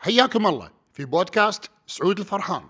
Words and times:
حياكم 0.00 0.46
الله 0.46 0.70
في 0.92 1.04
بودكاست 1.04 1.70
سعود 1.86 2.18
الفرحان. 2.18 2.62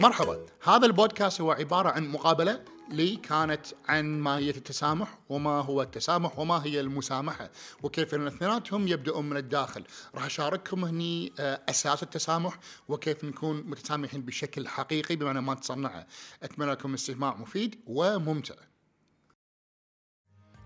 مرحبا. 0.00 0.38
هذا 0.62 0.86
البودكاست 0.86 1.40
هو 1.40 1.52
عبارة 1.52 1.88
عن 1.88 2.08
مقابلة 2.08 2.64
لي 2.90 3.16
كانت 3.16 3.66
عن 3.88 4.20
ماهية 4.20 4.50
التسامح 4.50 5.18
وما 5.28 5.60
هو 5.60 5.82
التسامح 5.82 6.38
وما 6.38 6.64
هي 6.64 6.80
المسامحة 6.80 7.50
وكيف 7.82 8.14
أن 8.14 8.22
الاثنيناتهم 8.22 8.88
يبدأون 8.88 9.28
من 9.28 9.36
الداخل. 9.36 9.84
راح 10.14 10.24
أشارككم 10.24 10.84
هني 10.84 11.32
آه، 11.38 11.60
أساس 11.68 12.02
التسامح 12.02 12.58
وكيف 12.88 13.24
نكون 13.24 13.62
متسامحين 13.66 14.20
بشكل 14.22 14.68
حقيقي 14.68 15.16
بمعنى 15.16 15.40
ما 15.40 15.54
تصنعه 15.54 16.06
أتمنى 16.42 16.70
لكم 16.70 16.94
استماع 16.94 17.34
مفيد 17.34 17.80
وممتع. 17.86 18.54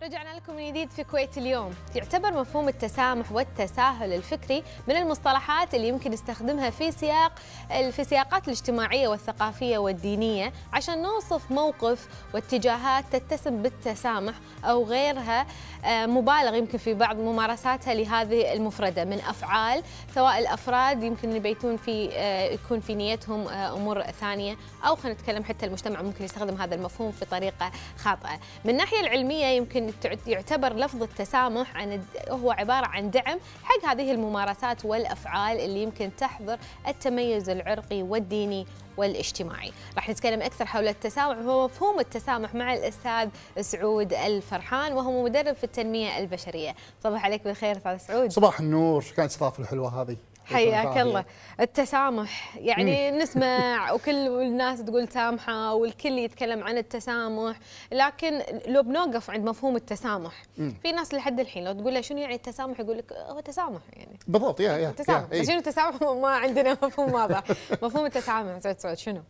رجعنا 0.03 0.35
لكم 0.37 0.57
من 0.57 0.69
جديد 0.69 0.91
في 0.91 1.05
كويت 1.05 1.39
اليوم. 1.39 1.75
يعتبر 1.95 2.41
مفهوم 2.41 2.69
التسامح 2.69 3.33
والتساهل 3.33 4.13
الفكري 4.13 4.63
من 4.89 4.97
المصطلحات 4.97 5.75
اللي 5.75 5.89
يمكن 5.89 6.11
نستخدمها 6.11 6.71
في 6.71 6.93
سياق 6.93 7.33
في 7.69 7.99
السياقات 7.99 8.49
الاجتماعية 8.49 9.09
والثقافية 9.09 9.79
والدينية 9.79 10.53
عشان 10.73 11.03
نوصف 11.03 11.51
موقف 11.51 12.09
واتجاهات 12.35 13.17
تتسم 13.17 13.63
بالتسامح 13.63 14.35
أو 14.65 14.85
غيرها 14.85 15.47
آه، 15.85 16.07
مبالغ 16.07 16.55
يمكن 16.55 16.79
في 16.79 16.95
بعض 16.95 17.17
ممارساتها 17.17 17.95
لهذه 17.95 18.53
المفردة 18.53 19.05
من 19.05 19.19
أفعال 19.19 19.83
سواء 20.15 20.39
الأفراد 20.39 21.03
يمكن 21.03 21.37
يبيتون 21.37 21.77
في 21.77 22.11
آه، 22.13 22.45
يكون 22.45 22.81
في 22.81 22.95
نيتهم 22.95 23.49
آه، 23.49 23.77
أمور 23.77 24.03
ثانية 24.03 24.57
أو 24.87 24.97
خلينا 24.97 25.19
نتكلم 25.19 25.45
حتى 25.45 25.67
المجتمع 25.67 26.03
ممكن 26.03 26.25
يستخدم 26.25 26.61
هذا 26.61 26.75
المفهوم 26.75 27.13
في 27.13 27.25
طريقة 27.25 27.73
خاطئة. 27.99 28.41
من 28.65 28.71
الناحية 28.71 29.01
العلمية 29.01 29.47
يمكن 29.47 29.92
يعتبر 30.27 30.73
لفظ 30.73 31.03
التسامح 31.03 31.77
عن 31.77 32.05
هو 32.29 32.51
عبارة 32.51 32.87
عن 32.87 33.11
دعم 33.11 33.39
حق 33.63 33.85
هذه 33.87 34.13
الممارسات 34.13 34.85
والأفعال 34.85 35.61
اللي 35.61 35.83
يمكن 35.83 36.11
تحظر 36.17 36.59
التميز 36.89 37.51
العرقي 37.51 38.03
والديني 38.03 38.67
والاجتماعي. 38.97 39.73
راح 39.97 40.09
نتكلم 40.09 40.43
أكثر 40.43 40.67
حول 40.67 40.89
التسامح 40.89 41.39
وهو 41.39 41.65
مفهوم 41.65 42.01
التسامح 42.01 42.55
مع 42.55 42.75
الأستاذ 42.75 43.29
سعود 43.61 44.13
الفرحان 44.13 44.93
وهو 44.93 45.25
مدرب 45.25 45.55
في 45.55 45.65
التنمية 45.65 46.19
البشرية. 46.19 46.75
صباح 47.05 47.25
عليك 47.25 47.45
بالخير 47.45 47.77
أستاذ 47.77 47.97
سعود. 47.97 48.33
صباح 48.33 48.61
النور 48.61 49.01
شو 49.01 49.15
كانت 49.15 49.31
الاستضافة 49.31 49.63
الحلوة 49.63 50.03
هذه؟ 50.03 50.17
حياك 50.45 50.99
الله. 50.99 51.25
التسامح 51.61 52.57
يعني 52.57 53.11
مم. 53.11 53.19
نسمع 53.19 53.77
وكل 53.93 54.43
الناس 54.43 54.83
تقول 54.85 55.09
سامحة 55.09 55.75
والكل 55.75 56.19
يتكلم 56.19 56.65
عن 56.65 56.79
التسامح 56.79 57.59
لكن 57.93 58.43
لو 58.67 58.83
بنوقف 58.83 59.31
عند 59.31 59.45
مفهوم 59.49 59.77
التسامح 59.77 60.43
مم. 60.59 60.75
في 60.83 60.93
ناس 60.93 61.15
لحد 61.15 61.41
الحين 61.41 61.65
لو 61.65 61.73
تقول 61.73 61.95
له 61.95 62.01
شنو 62.01 62.19
يعني 62.19 62.35
التسامح؟ 62.35 62.81
يقول 62.81 62.99
لك 62.99 63.13
هو 63.13 63.41
تسامح 63.41 63.81
يعني. 63.93 64.19
بالضبط 64.29 64.61
يا 64.61 64.73
يا 64.73 64.91
تسامح. 64.91 65.33
يا 65.33 65.45
شنو 65.45 65.59
التسامح؟ 65.59 66.03
ما 66.23 66.29
عندنا 66.29 66.73
مفهوم 66.83 67.13
واضح. 67.13 67.43
مفهوم 67.83 68.07
التسامح 68.07 68.59
سعود 68.59 68.79
سعود 68.79 68.97
شنو؟ 68.97 69.23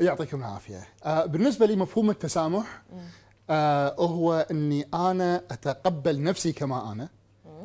يعطيكم 0.00 0.38
العافية. 0.40 0.88
آه 1.04 1.24
بالنسبة 1.26 1.66
لي 1.66 1.76
مفهوم 1.76 2.10
التسامح 2.10 2.82
آه 3.50 3.94
هو 3.98 4.46
إني 4.50 4.88
أنا 4.94 5.36
أتقبل 5.50 6.22
نفسي 6.22 6.52
كما 6.52 6.92
أنا 6.92 7.08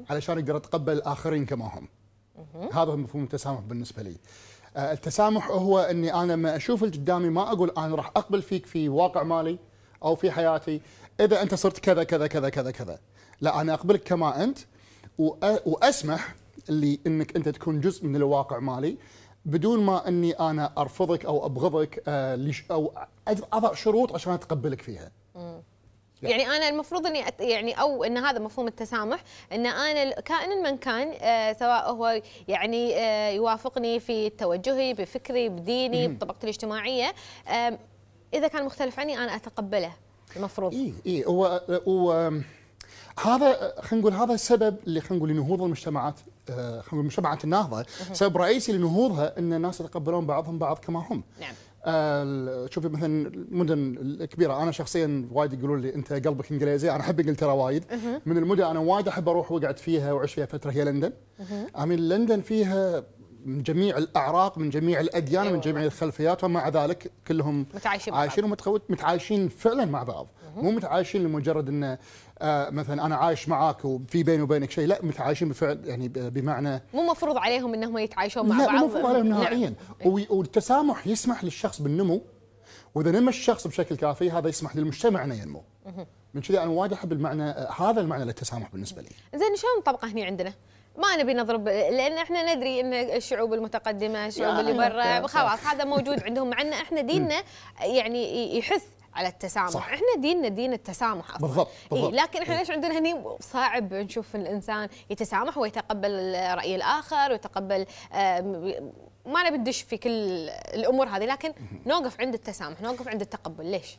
علشان 0.09 0.37
أقدر 0.37 0.57
اتقبل 0.57 0.93
الآخرين 0.93 1.45
كما 1.45 1.65
هم. 1.65 1.87
هذا 2.73 2.91
هو 2.91 2.97
مفهوم 2.97 3.23
التسامح 3.23 3.59
بالنسبة 3.59 4.03
لي. 4.03 4.15
آه، 4.77 4.91
التسامح 4.93 5.51
هو 5.51 5.79
إني 5.79 6.13
أنا 6.13 6.35
ما 6.35 6.55
أشوف 6.55 6.83
اللي 6.83 6.97
قدامي 6.97 7.29
ما 7.29 7.51
أقول 7.51 7.71
أنا 7.77 7.95
راح 7.95 8.11
أقبل 8.15 8.41
فيك 8.41 8.65
في 8.65 8.89
واقع 8.89 9.23
مالي 9.23 9.59
أو 10.03 10.15
في 10.15 10.31
حياتي. 10.31 10.81
إذا 11.19 11.41
أنت 11.41 11.55
صرت 11.55 11.79
كذا 11.79 12.03
كذا 12.03 12.27
كذا 12.27 12.49
كذا 12.49 12.71
كذا. 12.71 12.99
لا 13.41 13.61
أنا 13.61 13.73
أقبلك 13.73 14.03
كما 14.03 14.43
أنت 14.43 14.59
وأسمح 15.65 16.35
اللي 16.69 16.99
إنك 17.07 17.35
أنت 17.35 17.49
تكون 17.49 17.81
جزء 17.81 18.05
من 18.05 18.15
الواقع 18.15 18.59
مالي 18.59 18.97
بدون 19.45 19.79
ما 19.79 20.07
إني 20.07 20.31
أنا 20.33 20.73
أرفضك 20.77 21.25
أو 21.25 21.45
أبغضك 21.45 22.03
آه، 22.07 22.51
أو 22.71 22.93
أضع 23.27 23.73
شروط 23.73 24.13
عشان 24.13 24.33
اتقبلك 24.33 24.81
فيها. 24.81 25.11
يعني 26.23 26.47
أنا 26.47 26.69
المفروض 26.69 27.07
إني 27.07 27.23
يعني 27.39 27.73
أو 27.73 28.03
إن 28.03 28.17
هذا 28.17 28.39
مفهوم 28.39 28.67
التسامح 28.67 29.23
إن 29.51 29.65
أنا 29.65 30.21
كائن 30.21 30.63
من 30.63 30.77
كان 30.77 31.13
آه 31.21 31.53
سواء 31.53 31.91
هو 31.91 32.21
يعني 32.47 32.95
آه 32.97 33.29
يوافقني 33.29 33.99
في 33.99 34.29
توجهي 34.29 34.93
بفكري 34.93 35.49
بديني 35.49 36.07
بطبقتي 36.07 36.43
الاجتماعية 36.43 37.13
آه 37.47 37.79
إذا 38.33 38.47
كان 38.47 38.65
مختلف 38.65 38.99
عني 38.99 39.17
أنا 39.17 39.35
أتقبله 39.35 39.91
المفروض. 40.35 40.73
اي 40.73 40.93
اي 41.05 41.25
هو 41.25 41.61
هو 41.87 42.31
هذا 43.19 43.73
خلينا 43.81 44.07
نقول 44.07 44.13
هذا 44.13 44.33
السبب 44.33 44.77
اللي 44.87 45.01
خلينا 45.01 45.15
نقول 45.15 45.29
لنهوض 45.29 45.61
المجتمعات 45.61 46.19
آه، 46.49 46.53
خلينا 46.81 46.87
نقول 46.93 47.05
مجتمعات 47.05 47.43
النهضه 47.43 47.85
سبب 48.13 48.37
رئيسي 48.37 48.71
لنهوضها 48.71 49.39
إن 49.39 49.53
الناس 49.53 49.79
يتقبلون 49.79 50.25
بعضهم 50.25 50.59
بعض 50.59 50.77
كما 50.77 50.99
هم. 51.09 51.23
نعم. 51.39 51.53
شوفي 52.69 52.89
مثلا 52.89 53.27
المدن 53.27 53.97
الكبيرة 54.01 54.63
أنا 54.63 54.71
شخصيا 54.71 55.27
وايد 55.31 55.53
يقولون 55.53 55.81
لي 55.81 55.95
أنت 55.95 56.13
قلبك 56.13 56.51
إنجليزي 56.51 56.91
أنا 56.91 56.99
أحب 56.99 57.19
إنجلترا 57.19 57.51
وايد. 57.51 57.83
من 58.25 58.37
المدن 58.37 58.63
أنا 58.63 58.79
وايد 58.79 59.07
أحب 59.07 59.29
أروح 59.29 59.51
وأقعد 59.51 59.77
فيها 59.77 60.13
وأعيش 60.13 60.33
فيها 60.33 60.45
فترة 60.45 60.71
هي 60.71 60.83
لندن. 60.83 61.13
امين 61.77 61.99
لندن 61.99 62.41
فيها 62.41 63.03
من 63.45 63.63
جميع 63.63 63.97
الأعراق 63.97 64.57
من 64.57 64.69
جميع 64.69 64.99
الأديان 64.99 65.43
أيوة. 65.43 65.55
من 65.55 65.61
جميع 65.61 65.83
الخلفيات 65.83 66.43
ومع 66.43 66.69
ذلك 66.69 67.11
كلهم 67.27 67.65
متعايشين 67.73 68.13
عايشين 68.13 68.43
ومتعايشين 68.89 69.47
فعلا 69.47 69.85
مع 69.85 70.03
بعض. 70.03 70.27
مو 70.55 70.71
متعايشين 70.71 71.23
لمجرد 71.23 71.67
إنه 71.69 71.87
آه 71.91 71.99
مثلا 72.71 73.05
أنا 73.05 73.15
عايش 73.15 73.49
معاك 73.49 73.85
وفي 73.85 74.23
بيني 74.23 74.41
وبينك 74.41 74.71
شيء 74.71 74.87
لا 74.87 74.99
متعايشين 75.01 75.49
بفعل 75.49 75.81
يعني 75.85 76.07
بمعنى 76.07 76.81
مو 76.93 77.11
مفروض 77.11 77.37
عليهم 77.37 77.73
إنهم 77.73 77.97
يتعايشون 77.97 78.49
مع 78.49 78.57
لا 78.57 78.65
بعض. 78.65 78.75
لا 78.75 78.79
مو 78.79 78.87
مفروض 78.87 79.05
عليهم 79.05 79.27
نهائيا 79.27 79.73
والتسامح 80.05 81.07
يسمح 81.07 81.43
للشخص 81.43 81.81
بالنمو. 81.81 82.21
وإذا 82.95 83.11
نمى 83.11 83.29
الشخص 83.29 83.67
بشكل 83.67 83.95
كافي 83.95 84.31
هذا 84.31 84.49
يسمح 84.49 84.75
للمجتمع 84.75 85.23
إنه 85.23 85.35
ينمو. 85.35 85.63
من 86.33 86.41
كذا 86.41 86.63
أنا 86.63 86.71
وايد 86.71 86.93
أحب 86.93 87.11
المعنى 87.11 87.43
هذا 87.77 88.01
المعنى 88.01 88.25
للتسامح 88.25 88.71
بالنسبة 88.71 89.01
لي. 89.01 89.09
زين 89.35 89.55
شلون 89.55 89.71
نطبقه 89.79 90.07
هنا 90.07 90.25
عندنا؟ 90.25 90.53
ما 90.97 91.15
نبي 91.15 91.33
نضرب 91.33 91.67
لأن 91.67 92.17
إحنا 92.17 92.55
ندري 92.55 92.81
إن 92.81 92.93
الشعوب 92.93 93.53
المتقدمة 93.53 94.25
الشعوب 94.25 94.59
اللي 94.59 94.73
برا 94.73 95.27
خلاص 95.27 95.65
هذا 95.65 95.83
موجود 95.83 96.23
عندهم 96.23 96.49
مع 96.49 96.61
إن 96.61 96.73
إحنا 96.73 97.01
ديننا 97.01 97.43
يعني 97.81 98.57
يحث 98.57 98.83
على 99.13 99.27
التسامح. 99.27 99.69
صح. 99.69 99.87
إحنا 99.87 100.07
ديننا 100.17 100.47
دين 100.47 100.73
التسامح 100.73 101.29
أصلا. 101.35 101.47
بالضبط, 101.47 101.67
بالضبط. 101.91 102.13
إيه 102.13 102.21
لكن 102.21 102.41
إحنا 102.41 102.53
ليش 102.53 102.71
عندنا 102.71 102.99
هني 102.99 103.23
صعب 103.39 103.93
نشوف 103.93 104.35
الإنسان 104.35 104.89
يتسامح 105.09 105.57
ويتقبل 105.57 106.33
راي 106.35 106.75
الآخر 106.75 107.31
ويتقبل 107.31 107.85
ما 109.25 109.49
نبي 109.49 109.57
ندش 109.57 109.81
في 109.81 109.97
كل 109.97 110.49
الأمور 110.49 111.07
هذه 111.07 111.25
لكن 111.25 111.53
نوقف 111.85 112.21
عند 112.21 112.33
التسامح 112.33 112.81
نوقف 112.81 113.07
عند 113.07 113.21
التقبل. 113.21 113.65
ليش؟ 113.65 113.97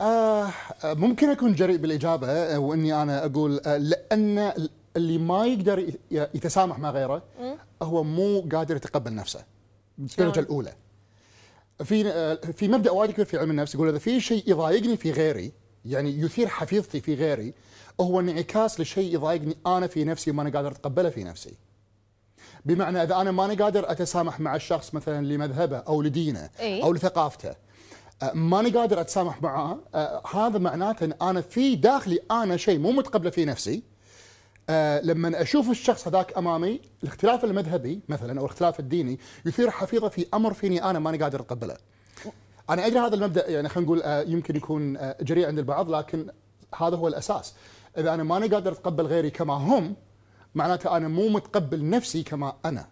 آه 0.00 0.50
ممكن 0.84 1.30
أكون 1.30 1.52
جريء 1.54 1.76
بالإجابة 1.76 2.28
آه، 2.30 2.58
وإني 2.58 3.02
أنا 3.02 3.24
أقول 3.24 3.60
آه 3.66 3.76
لأن 3.76 4.52
اللي 4.96 5.18
ما 5.18 5.46
يقدر 5.46 5.94
يتسامح 6.10 6.78
مع 6.78 6.90
غيره 6.90 7.22
هو 7.82 8.02
مو 8.02 8.48
قادر 8.52 8.76
يتقبل 8.76 9.14
نفسه. 9.14 9.44
بالدرجه 9.98 10.40
الأولى. 10.40 10.72
في 11.84 12.08
آه، 12.08 12.34
في 12.34 12.68
مبدأ 12.68 12.90
وايد 12.90 13.10
كبير 13.10 13.24
في 13.24 13.38
علم 13.38 13.50
النفس 13.50 13.74
يقول 13.74 13.88
إذا 13.88 13.98
في 13.98 14.20
شيء 14.20 14.44
يضايقني 14.46 14.96
في 14.96 15.10
غيري 15.10 15.52
يعني 15.84 16.20
يثير 16.20 16.48
حفيظتي 16.48 17.00
في 17.00 17.14
غيري 17.14 17.54
هو 18.00 18.20
انعكاس 18.20 18.80
لشيء 18.80 19.14
يضايقني 19.14 19.56
أنا 19.66 19.86
في 19.86 20.04
نفسي 20.04 20.30
وما 20.30 20.42
أنا 20.42 20.50
قادر 20.50 20.70
أتقبله 20.70 21.10
في 21.10 21.24
نفسي. 21.24 21.54
بمعنى 22.64 23.02
إذا 23.02 23.16
أنا 23.16 23.30
ماني 23.30 23.54
قادر 23.54 23.90
أتسامح 23.90 24.40
مع 24.40 24.56
الشخص 24.56 24.94
مثلا 24.94 25.26
لمذهبه 25.26 25.76
أو 25.76 26.02
لدينه 26.02 26.50
إيه؟ 26.60 26.84
أو 26.84 26.92
لثقافته 26.92 27.54
آه، 28.22 28.32
ماني 28.32 28.70
قادر 28.70 29.00
أتسامح 29.00 29.42
معاه 29.42 29.78
هذا 30.34 30.58
معناته 30.58 31.04
إن 31.04 31.14
أنا 31.22 31.40
في 31.40 31.76
داخلي 31.76 32.18
أنا 32.30 32.56
شيء 32.56 32.78
مو 32.78 32.90
متقبله 32.90 33.30
في 33.30 33.44
نفسي 33.44 33.82
آه 34.68 35.00
لما 35.00 35.42
أشوف 35.42 35.70
الشخص 35.70 36.08
هذاك 36.08 36.38
أمامي 36.38 36.80
الاختلاف 37.02 37.44
المذهبي 37.44 38.00
مثلا 38.08 38.40
أو 38.40 38.44
الاختلاف 38.44 38.80
الديني 38.80 39.18
يثير 39.46 39.70
حفيظة 39.70 40.08
في 40.08 40.26
أمر 40.34 40.52
فيني 40.52 40.84
أنا 40.84 40.98
ماني 40.98 41.18
قادر 41.18 41.40
أتقبله. 41.40 41.76
أنا 42.70 42.86
أدري 42.86 42.98
هذا 42.98 43.14
المبدأ 43.14 43.50
يعني 43.50 43.68
خلينا 43.68 43.86
نقول 43.86 44.02
آه 44.02 44.22
يمكن 44.22 44.56
يكون 44.56 44.96
آه 44.96 45.16
جريء 45.22 45.46
عند 45.46 45.58
البعض 45.58 45.90
لكن 45.90 46.26
هذا 46.78 46.96
هو 46.96 47.08
الأساس. 47.08 47.54
إذا 47.98 48.14
أنا 48.14 48.22
ماني 48.22 48.46
قادر 48.46 48.72
أتقبل 48.72 49.06
غيري 49.06 49.30
كما 49.30 49.54
هم 49.54 49.96
معناته 50.54 50.96
أنا 50.96 51.08
مو 51.08 51.28
متقبل 51.28 51.90
نفسي 51.90 52.22
كما 52.22 52.52
أنا. 52.64 52.86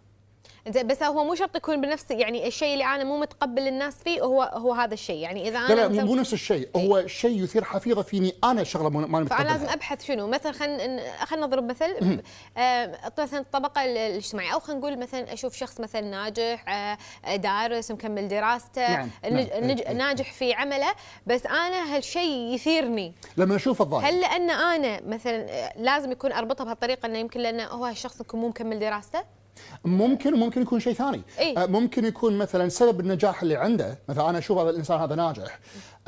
زين 0.73 0.87
بس 0.87 1.03
هو 1.03 1.25
مو 1.25 1.35
شرط 1.35 1.57
يكون 1.57 1.81
بنفس 1.81 2.11
يعني 2.11 2.47
الشيء 2.47 2.73
اللي 2.73 2.85
أنا 2.85 3.05
مو 3.05 3.19
متقبل 3.19 3.69
الناس 3.69 3.95
فيه 4.05 4.21
هو 4.23 4.43
هو 4.43 4.73
هذا 4.73 4.95
الشيء. 4.95 5.17
يعني 5.17 5.49
إذا 5.49 5.59
أنا 5.59 5.75
لا 5.75 5.89
لا 5.89 6.05
مو 6.05 6.15
نفس 6.15 6.33
الشيء. 6.33 6.69
إيه. 6.77 6.87
هو 6.89 7.07
شيء 7.07 7.43
يثير 7.43 7.65
حفيظة 7.65 8.03
فيني 8.03 8.35
أنا 8.45 8.65
شغلة 8.65 8.89
ما 8.91 9.03
فأنا 9.07 9.19
متقبلها. 9.21 9.53
لازم 9.53 9.69
أبحث 9.69 10.05
شنو؟ 10.05 10.27
مثلا 10.29 10.53
خلينا 10.53 11.03
خلينا 11.25 11.47
نضرب 11.47 11.65
مثل 11.71 12.21
آه، 12.59 12.99
مثلا 13.19 13.41
الطبقة 13.41 13.85
ال- 13.85 13.97
الاجتماعية 13.97 14.55
أو 14.55 14.61
خلينا 14.61 14.81
نقول 14.81 14.99
مثلا 14.99 15.33
أشوف 15.33 15.55
شخص 15.57 15.81
مثلا 15.81 16.01
ناجح 16.01 16.65
آه، 16.69 17.37
دارس 17.37 17.91
مكمل 17.91 18.29
دراسته 18.29 18.89
نعم، 18.93 19.11
نج- 19.25 19.33
نعم، 19.33 19.65
نج- 19.65 19.81
إيه، 19.81 19.89
إيه. 19.89 19.95
ناجح 19.95 20.33
في 20.33 20.53
عمله 20.53 20.89
بس 21.27 21.47
أنا 21.47 21.97
هالشيء 21.97 22.55
يثيرني. 22.55 23.15
لما 23.37 23.57
أشوف 23.57 23.83
الظاهر. 23.83 24.09
هل 24.09 24.21
لأن 24.21 24.51
أنا 24.51 25.01
مثلا 25.07 25.47
آه، 25.51 25.73
لازم 25.77 26.13
يكون 26.13 26.33
أربطها 26.33 26.65
بهالطريقة 26.65 27.07
إنه 27.07 27.19
يمكن 27.19 27.41
لأنه 27.41 27.65
هو 27.65 27.85
هالشخص 27.85 28.21
يكون 28.21 28.41
مو 28.41 28.49
مكمل 28.49 28.79
دراسته؟ 28.79 29.38
ممكن 29.85 30.35
وممكن 30.35 30.63
يكون 30.63 30.81
شيء 30.81 30.93
ثاني. 30.95 31.23
إيه. 31.39 31.63
آه، 31.63 31.67
ممكن 31.67 32.05
يكون 32.05 32.39
مثلا 32.39 32.69
سبب 32.69 33.01
النجاح 33.01 33.43
اللي 33.43 33.57
عنده 33.57 33.99
مثلا 34.09 34.31
أنا 34.31 34.39
أشوف 34.39 34.59
هذا 34.59 34.71
الإنسان 34.71 35.01
هذا 35.01 35.15
ناجح. 35.15 35.59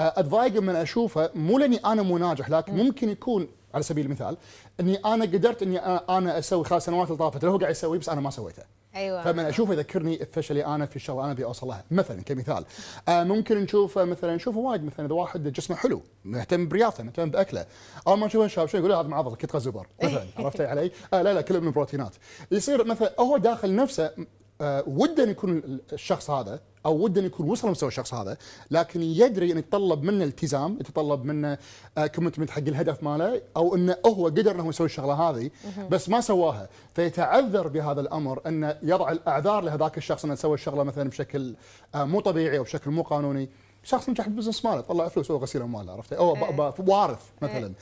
آه، 0.00 0.14
اتضايق 0.16 0.60
من 0.62 0.76
أشوفه 0.76 1.30
مو 1.34 1.58
لأني 1.58 1.76
أنا 1.76 2.02
مو 2.02 2.18
ناجح 2.18 2.50
لكن 2.50 2.72
ممكن 2.76 3.08
يكون 3.08 3.48
على 3.74 3.82
سبيل 3.82 4.06
المثال 4.06 4.36
إني 4.80 4.96
أنا 4.96 5.24
قدرت 5.24 5.62
إني 5.62 5.78
أنا 5.78 6.38
أسوي 6.38 6.64
خلال 6.64 6.76
السنوات 6.76 7.08
اللي 7.08 7.18
طافت 7.18 7.44
اللي 7.44 7.54
هو 7.54 7.58
قاعد 7.58 7.70
يسويه 7.70 7.98
بس 7.98 8.08
أنا 8.08 8.20
ما 8.20 8.30
سويته. 8.30 8.62
أيوه. 8.94 9.22
فمن 9.22 9.44
اشوفه 9.44 9.72
يذكرني 9.72 10.16
بفشلي 10.16 10.66
أنا 10.66 10.86
في 10.86 10.96
الشغله 10.96 11.24
أنا 11.24 11.32
أبي 11.32 11.44
أوصل 11.44 11.66
لها. 11.66 11.84
مثلا 11.90 12.22
كمثال 12.22 12.64
آه 13.08 13.24
ممكن 13.24 13.58
نشوفه 13.58 14.04
مثلا 14.04 14.34
نشوفه 14.34 14.58
وايد 14.58 14.84
مثلا 14.84 15.06
إذا 15.06 15.14
واحد 15.14 15.52
جسمه 15.52 15.76
حلو 15.76 16.02
مهتم 16.24 16.68
برياضته 16.68 17.04
مهتم 17.04 17.30
بأكله. 17.30 17.66
أول 18.06 18.18
ما 18.18 18.26
نشوفه 18.26 18.44
الشباب 18.44 18.68
شو 18.68 18.78
يقول 18.78 18.92
هذا 18.92 19.08
معضل 19.08 19.36
كتغ 19.36 19.58
زبر 19.58 19.86
مثلا 20.02 20.24
عرفت 20.38 20.60
علي؟ 20.60 20.90
آه 21.14 21.22
لا 21.22 21.34
لا 21.34 21.40
كله 21.40 21.60
من 21.60 21.66
البروتينات 21.66 22.14
يصير 22.50 22.84
مثلا 22.84 23.14
هو 23.20 23.36
داخل 23.36 23.74
نفسه 23.76 24.10
آه 24.60 24.84
وده 24.86 25.30
يكون 25.30 25.80
الشخص 25.92 26.30
هذا 26.30 26.60
أو 26.86 26.96
وده 27.04 27.20
أن 27.20 27.26
يكون 27.26 27.50
وصل 27.50 27.68
لمستوى 27.68 27.88
الشخص 27.88 28.14
هذا 28.14 28.36
لكن 28.70 29.02
يدري 29.02 29.50
انه 29.52 29.58
يتطلب 29.58 30.02
منه 30.02 30.24
التزام 30.24 30.76
يتطلب 30.80 31.24
منه 31.24 31.58
commitment 32.14 32.50
حق 32.50 32.58
الهدف 32.58 33.02
ماله 33.02 33.42
أو 33.56 33.74
انه 33.74 33.96
هو 34.06 34.26
قدر 34.26 34.50
إنه 34.54 34.68
يسوي 34.68 34.86
الشغلة 34.86 35.14
هذه 35.14 35.50
بس 35.90 36.08
ما 36.08 36.20
سواها. 36.20 36.68
فيتعذر 36.94 37.68
بهذا 37.68 38.00
الأمر 38.00 38.40
إنه 38.46 38.76
يضع 38.82 39.12
الأعذار 39.12 39.62
لهذاك 39.62 39.98
الشخص 39.98 40.24
إنه 40.24 40.34
سوى 40.34 40.54
الشغلة 40.54 40.82
مثلا 40.82 41.08
بشكل 41.10 41.54
آه، 41.94 42.04
مو 42.04 42.20
طبيعي 42.20 42.58
أو 42.58 42.62
بشكل 42.62 42.90
مو 42.90 43.02
قانوني. 43.02 43.48
شخص 43.82 44.08
نجح 44.08 44.26
بال 44.28 44.35
business 44.35 44.64
ماله 44.64 44.80
طلع 44.80 45.08
فلوس 45.08 45.30
هو 45.30 45.36
غسيل 45.36 45.62
أموال 45.62 45.90
عرفت؟ 45.90 46.12
أو 46.12 46.34
ب- 46.34 46.88
وارث 46.88 47.18
مثلا. 47.42 47.72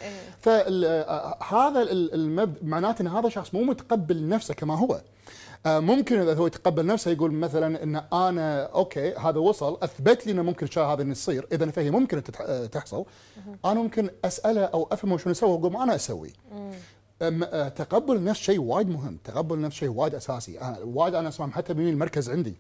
فهذا 0.41 1.83
المب 1.93 2.57
معناته 2.63 3.03
إن 3.03 3.07
هذا 3.09 3.29
شخص 3.29 3.55
مو 3.55 3.63
متقبل 3.63 4.29
نفسه 4.29 4.55
كما 4.55 4.75
هو. 4.79 4.93
آه، 4.95 5.03
ممكن 5.69 6.21
إذا 6.21 6.35
هو 6.35 6.47
يتقبل 6.47 6.87
نفسه 6.87 7.11
يقول 7.11 7.33
مثلا 7.33 7.83
إن 7.83 7.97
أنا 8.13 8.63
okay 8.63 9.15
هذا 9.15 9.39
وصل 9.39 9.79
أثبت 9.83 10.27
لي 10.27 10.33
إنه 10.33 10.43
ممكن 10.43 10.67
الشيء 10.67 10.83
هذا 10.83 11.03
إنه 11.03 11.11
يصير. 11.11 11.47
إذا 11.53 11.71
فهي 11.71 11.91
ممكن 11.91 12.23
آه، 12.41 12.67
تحصل. 12.67 13.05
أنا 13.65 13.75
ممكن 13.75 14.11
أسأله 14.25 14.65
أو 14.65 14.89
أفهمه 14.93 15.19
شنو 15.19 15.31
يسوي 15.31 15.51
واقول 15.51 15.77
أنا 15.77 15.95
أسوي. 15.95 16.33
آه، 17.23 17.69
تقبل 17.69 18.17
النفس 18.17 18.41
شيء 18.41 18.61
وايد 18.61 18.89
مهم. 18.89 19.19
تقبل 19.25 19.55
النفس 19.57 19.77
شيء 19.77 19.89
وايد 19.89 20.15
أساسي. 20.15 20.61
أنا 20.61 20.79
وايد 20.85 21.15
أنا 21.15 21.29
أسمع 21.29 21.51
حتى 21.51 21.75
من 21.75 21.89
المركز 21.89 22.31
عندي 22.31 22.57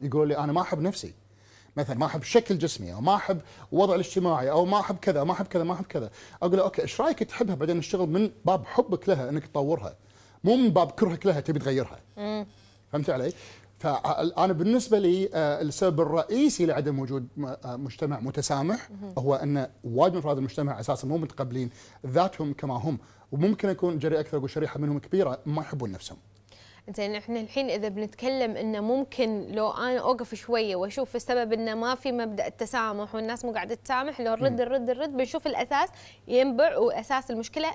يقول 0.00 0.28
لي 0.28 0.38
أنا 0.38 0.52
ما 0.52 0.60
أحب 0.60 0.80
نفسي. 0.80 1.14
مثلا 1.76 1.96
ما 1.96 2.06
أحب 2.06 2.22
شكل 2.22 2.58
جسمي 2.58 2.94
أو 2.94 3.00
ما 3.00 3.14
أحب 3.14 3.40
وضع 3.72 3.94
الاجتماعي 3.94 4.50
أو 4.50 4.64
ما 4.64 4.80
أحب 4.80 4.96
كذا 4.96 5.24
ما 5.24 5.32
أحب 5.32 5.46
كذا 5.46 5.64
ما 5.64 5.74
أحب 5.74 5.84
كذا. 5.84 6.10
أقول 6.42 6.56
له 6.56 6.62
أوكي 6.62 6.82
إيش 6.82 7.00
رأيك 7.00 7.18
تحبها؟ 7.18 7.54
بعدين 7.54 7.76
نشتغل 7.76 8.08
من 8.08 8.30
باب 8.44 8.66
حبك 8.66 9.08
لها 9.08 9.28
إنك 9.28 9.46
تطورها. 9.46 9.94
مو 10.44 10.56
من 10.56 10.68
باب 10.70 10.90
كرهك 10.90 11.26
لها 11.26 11.40
تبي 11.40 11.58
تغيرها. 11.58 11.98
فهمت 12.92 13.10
علي؟ 13.10 13.32
فأنا 13.78 14.52
بالنسبة 14.52 14.98
لي 14.98 15.28
آه، 15.34 15.60
السبب 15.60 16.00
الرئيسي 16.00 16.66
لعدم 16.66 16.98
وجود 16.98 17.28
آه، 17.64 17.76
مجتمع 17.76 18.20
متسامح 18.20 18.88
هو 19.18 19.34
أن 19.34 19.68
وايد 19.84 20.12
من 20.12 20.18
أفراد 20.18 20.36
المجتمع 20.38 20.80
أساسا 20.80 21.06
مو 21.08 21.18
متقبلين 21.18 21.70
ذاتهم 22.06 22.52
كما 22.52 22.74
هم. 22.74 22.98
وممكن 23.32 23.68
اكون 23.68 23.98
جريء 23.98 24.20
أكثر 24.20 24.36
أقول 24.38 24.50
شريحة 24.50 24.80
منهم 24.80 24.98
كبيرة 24.98 25.38
ما 25.46 25.62
يحبون 25.62 25.92
نفسهم. 25.92 26.18
زين 26.96 27.14
إحنا 27.14 27.40
الحين 27.40 27.70
إذا 27.70 27.88
بنتكلم 27.88 28.56
إنه 28.56 28.80
ممكن 28.80 29.46
لو 29.50 29.70
أنا 29.70 29.98
أوقف 29.98 30.34
شوية 30.34 30.76
وأشوف 30.76 31.16
السبب 31.16 31.52
إنه 31.52 31.74
ما 31.74 31.94
في 31.94 32.12
مبدأ 32.12 32.46
التسامح 32.46 33.14
والناس 33.14 33.44
مو 33.44 33.52
قاعدة 33.52 33.74
تسامح 33.74 34.20
لو 34.20 34.34
نرد 34.34 34.60
نرد 34.60 34.90
نرد 34.90 35.16
بنشوف 35.16 35.46
الأساس 35.46 35.88
ينبع 36.28 36.78
وأساس 36.78 37.30
المشكلة 37.30 37.70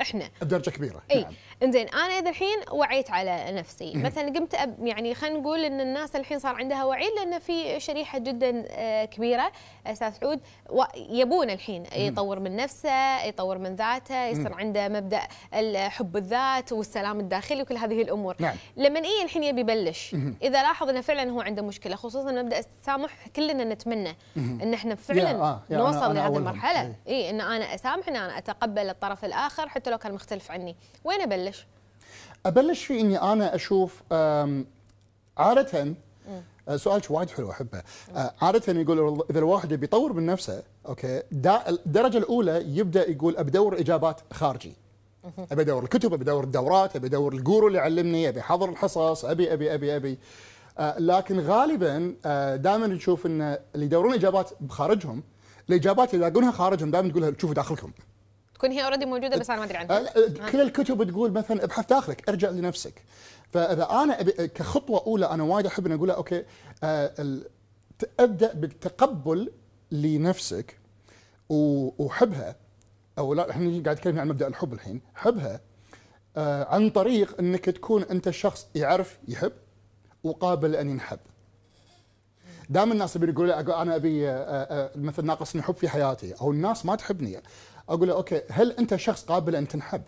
إحنا. 0.00 0.30
بدرجة 0.42 0.70
كبيرة. 0.70 1.02
إي. 1.10 1.22
نعم. 1.22 1.32
إنزين 1.62 1.88
أنا 1.88 2.18
إذا 2.18 2.30
الحين 2.30 2.58
وعيت 2.72 3.10
على 3.10 3.52
نفسي 3.52 3.92
مثلا 3.96 4.32
قمت 4.32 4.54
أب 4.54 4.86
يعني 4.86 5.14
خلينا 5.14 5.38
نقول 5.38 5.64
إن 5.64 5.80
الناس 5.80 6.16
الحين 6.16 6.38
صار 6.38 6.54
عندها 6.54 6.84
وعي 6.84 7.08
لأن 7.16 7.38
في 7.38 7.80
شريحة 7.80 8.18
جدا 8.18 8.64
آه، 8.70 9.04
كبيرة 9.04 9.52
أستاذ 9.86 10.12
سعود 10.20 10.40
يبون 10.96 11.50
الحين 11.50 11.84
يطور 11.96 12.40
من 12.40 12.56
نفسه 12.56 13.24
يطور 13.24 13.58
من 13.58 13.74
ذاته 13.74 14.26
يصير 14.26 14.54
عنده 14.54 14.88
مبدأ 14.88 15.20
حب 15.88 16.16
الذات 16.16 16.72
والسلام 16.72 17.20
الداخلي 17.20 17.62
وكل 17.62 17.76
هذه 17.76 18.02
الأمور. 18.02 18.36
نعم. 18.38 18.56
لما 18.76 18.98
إي 18.98 19.22
الحين 19.24 19.42
يبي 19.44 19.60
يبلش؟ 19.60 20.16
إذا 20.42 20.62
لاحظ 20.62 20.88
إنه 20.88 21.00
فعلا 21.00 21.30
هو 21.30 21.40
عنده 21.40 21.62
مشكلة 21.62 21.96
خصوصا 21.96 22.32
مبدأ 22.32 22.58
التسامح 22.58 23.28
كلنا 23.36 23.64
نتمنى 23.64 24.16
إن 24.36 24.74
إحنا 24.74 24.94
فعلا 24.94 25.30
آه، 25.30 25.62
يا 25.70 25.76
نوصل 25.76 26.14
لهذه. 26.14 26.36
المرحلة. 26.36 26.94
إي 27.08 27.30
إن 27.30 27.40
أنا 27.40 27.74
أسامح 27.74 28.08
إن 28.08 28.16
أنا 28.16 28.38
أتقبل 28.38 28.88
الطرف 28.90 29.24
الآخر 29.24 29.68
حتى 29.68 29.87
لو 29.90 29.98
كان 29.98 30.12
مختلف 30.12 30.50
عني. 30.50 30.76
وين 31.04 31.20
أبلش؟ 31.20 31.66
أبلش 32.46 32.84
في 32.84 33.00
إني 33.00 33.22
أنا 33.22 33.54
أشوف 33.54 34.02
عادة 35.38 35.94
آه، 36.68 36.76
سؤالك 36.76 37.10
وايد 37.10 37.30
حلو 37.30 37.50
أحبه. 37.50 37.82
آه، 38.16 38.34
عادة 38.42 38.80
يقول 38.80 39.24
إذا 39.30 39.38
الواحد 39.38 39.72
يبي 39.72 39.84
يطور 39.84 40.12
من 40.12 40.26
نفسه 40.26 40.62
okay 40.88 41.22
الدرجة 41.68 42.18
الأولى 42.18 42.78
يبدأ 42.78 43.10
يقول 43.10 43.36
ابي 43.36 43.50
ادور 43.50 43.80
إجابات 43.80 44.20
خارجي. 44.32 44.72
ابي 45.52 45.62
ادور 45.62 45.82
الكتب 45.82 46.12
ابي 46.14 46.24
ادور 46.24 46.44
الدورات 46.44 46.96
ابي 46.96 47.06
ادور 47.06 47.32
ال 47.32 47.39
guru 47.39 47.68
اللي 47.68 47.78
يعلمني 47.78 48.28
أبي 48.28 48.40
أحضر 48.40 48.68
الحصص 48.68 49.24
أبي 49.24 49.52
أبي 49.52 49.74
أبي 49.74 49.96
أبي. 49.96 50.18
آه، 50.78 50.98
لكن 50.98 51.40
غالبا 51.40 52.14
دائما 52.56 52.86
نشوف 52.86 53.26
إن 53.26 53.58
اللي 53.74 53.86
يدورون 53.86 54.14
إجابات 54.14 54.50
بخارجهم 54.60 55.22
الإجابات 55.68 56.14
اللي 56.14 56.26
يلاقونها 56.26 56.50
خارجهم 56.50 56.90
دائما 56.90 57.08
تقولها 57.10 57.32
شوفوا 57.40 57.54
داخلكم. 57.54 57.92
تكون 58.58 58.70
هي 58.70 58.84
already 58.84 59.06
موجودة 59.06 59.36
بس 59.36 59.50
أنا 59.50 59.58
ما 59.58 59.64
أدري 59.64 59.78
آه، 59.78 59.80
عنها 59.80 60.00
لا، 60.00 60.50
كل 60.50 60.60
الكتب 60.60 61.10
تقول 61.10 61.32
مثلا 61.32 61.64
ابحث 61.64 61.86
داخلك 61.86 62.28
ارجع 62.28 62.50
لنفسك. 62.50 63.04
فإذا 63.52 63.90
أنا 63.90 64.22
كخطوة 64.46 65.02
أولى 65.06 65.26
أنا 65.30 65.42
وايد 65.42 65.66
أحب 65.66 65.86
ان 65.86 65.92
أقولها 65.92 66.14
okay 66.14 66.44
آه، 66.82 67.40
أبدأ 68.20 68.52
بالتقبل 68.54 69.52
لنفسك 69.92 70.78
وحبها. 71.48 72.56
أو 73.18 73.34
لا 73.34 73.50
إحنا 73.50 73.82
قاعد 73.84 73.88
نتكلم 73.96 74.18
عن 74.18 74.28
مبدأ 74.28 74.46
الحب 74.46 74.72
الحين. 74.72 75.00
حبها 75.14 75.60
آه، 76.36 76.64
عن 76.74 76.90
طريق 76.90 77.38
إنك 77.40 77.64
تكون 77.64 78.02
أنت 78.02 78.30
شخص 78.30 78.66
يعرف 78.74 79.18
يحب 79.28 79.52
وقابل 80.24 80.76
ان 80.76 80.90
ينحب. 80.90 81.18
دائما 82.70 82.92
الناس 82.92 83.16
اللي 83.16 83.32
يقولوا 83.32 83.82
أنا 83.82 83.96
أبي 83.96 84.30
آه، 84.30 84.32
آه، 84.32 84.90
مثلا 84.94 85.24
ناقصني 85.26 85.62
حب 85.62 85.74
في 85.76 85.88
حياتي 85.88 86.34
أو 86.40 86.50
الناس 86.50 86.86
ما 86.86 86.96
تحبني. 86.96 87.42
أقول 87.88 88.08
له 88.08 88.14
أوكي 88.14 88.42
هل 88.50 88.72
أنت 88.72 88.96
شخص 88.96 89.24
قابل 89.24 89.56
أن 89.56 89.68
تنحب؟ 89.68 90.02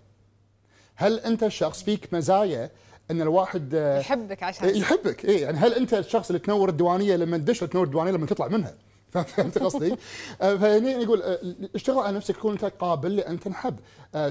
هل 0.94 1.20
أنت 1.20 1.48
شخص 1.48 1.82
فيك 1.82 2.14
مزايا 2.14 2.70
أن 3.10 3.22
الواحد 3.22 3.74
آه، 3.74 3.98
يحبك 3.98 4.42
عشان 4.42 4.76
يحبك 4.76 5.24
اي 5.24 5.40
يعني 5.40 5.58
هل 5.58 5.74
أنت 5.74 5.94
الشخص 5.94 6.26
اللي 6.26 6.38
تنور 6.38 6.68
الديوانية 6.68 7.16
لما 7.16 7.36
تدش 7.38 7.60
تنور 7.60 7.84
الديوانية 7.84 8.12
لما 8.12 8.26
تطلع 8.26 8.48
منها؟ 8.48 8.74
فهمت 9.10 9.58
قصدي؟ 9.58 9.96
آه، 10.42 10.56
فهني 10.56 11.04
نقول 11.04 11.22
آه، 11.22 11.38
اشتغل 11.74 11.98
على 11.98 12.16
نفسك 12.16 12.36
تكون 12.36 12.52
أنت 12.52 12.64
قابل 12.64 13.16
لأن 13.16 13.40
تنحب، 13.40 13.76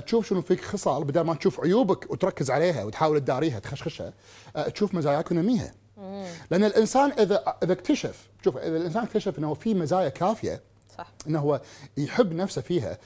تشوف 0.06 0.28
شنو 0.28 0.42
فيك 0.42 0.62
خصال 0.62 1.04
بدل 1.04 1.22
ما 1.22 1.34
تشوف 1.34 1.60
عيوبك 1.60 2.12
وتركز 2.12 2.52
عليها 2.52 2.84
وتحاول 2.84 3.20
تداريها 3.20 3.60
تخشخشها، 3.60 4.14
تشوف 4.74 4.96
مزاياك 4.96 5.32
ونميها. 5.32 5.74
لأن 6.52 6.64
الإنسان 6.64 7.12
إذا 7.12 7.56
إذا 7.64 7.74
اكتشف 7.74 8.28
شوف 8.44 8.58
إذا 8.58 8.78
الإنسان 8.78 9.04
اكتشف 9.04 9.40
إنه 9.40 9.54
في 9.54 9.74
مزايا 9.74 10.10
كافية 10.10 10.62
صح 10.98 11.12
إنه 11.28 11.40
هو 11.40 11.62
يحب 11.98 12.34
نفسه 12.34 12.62
فيها 12.62 12.98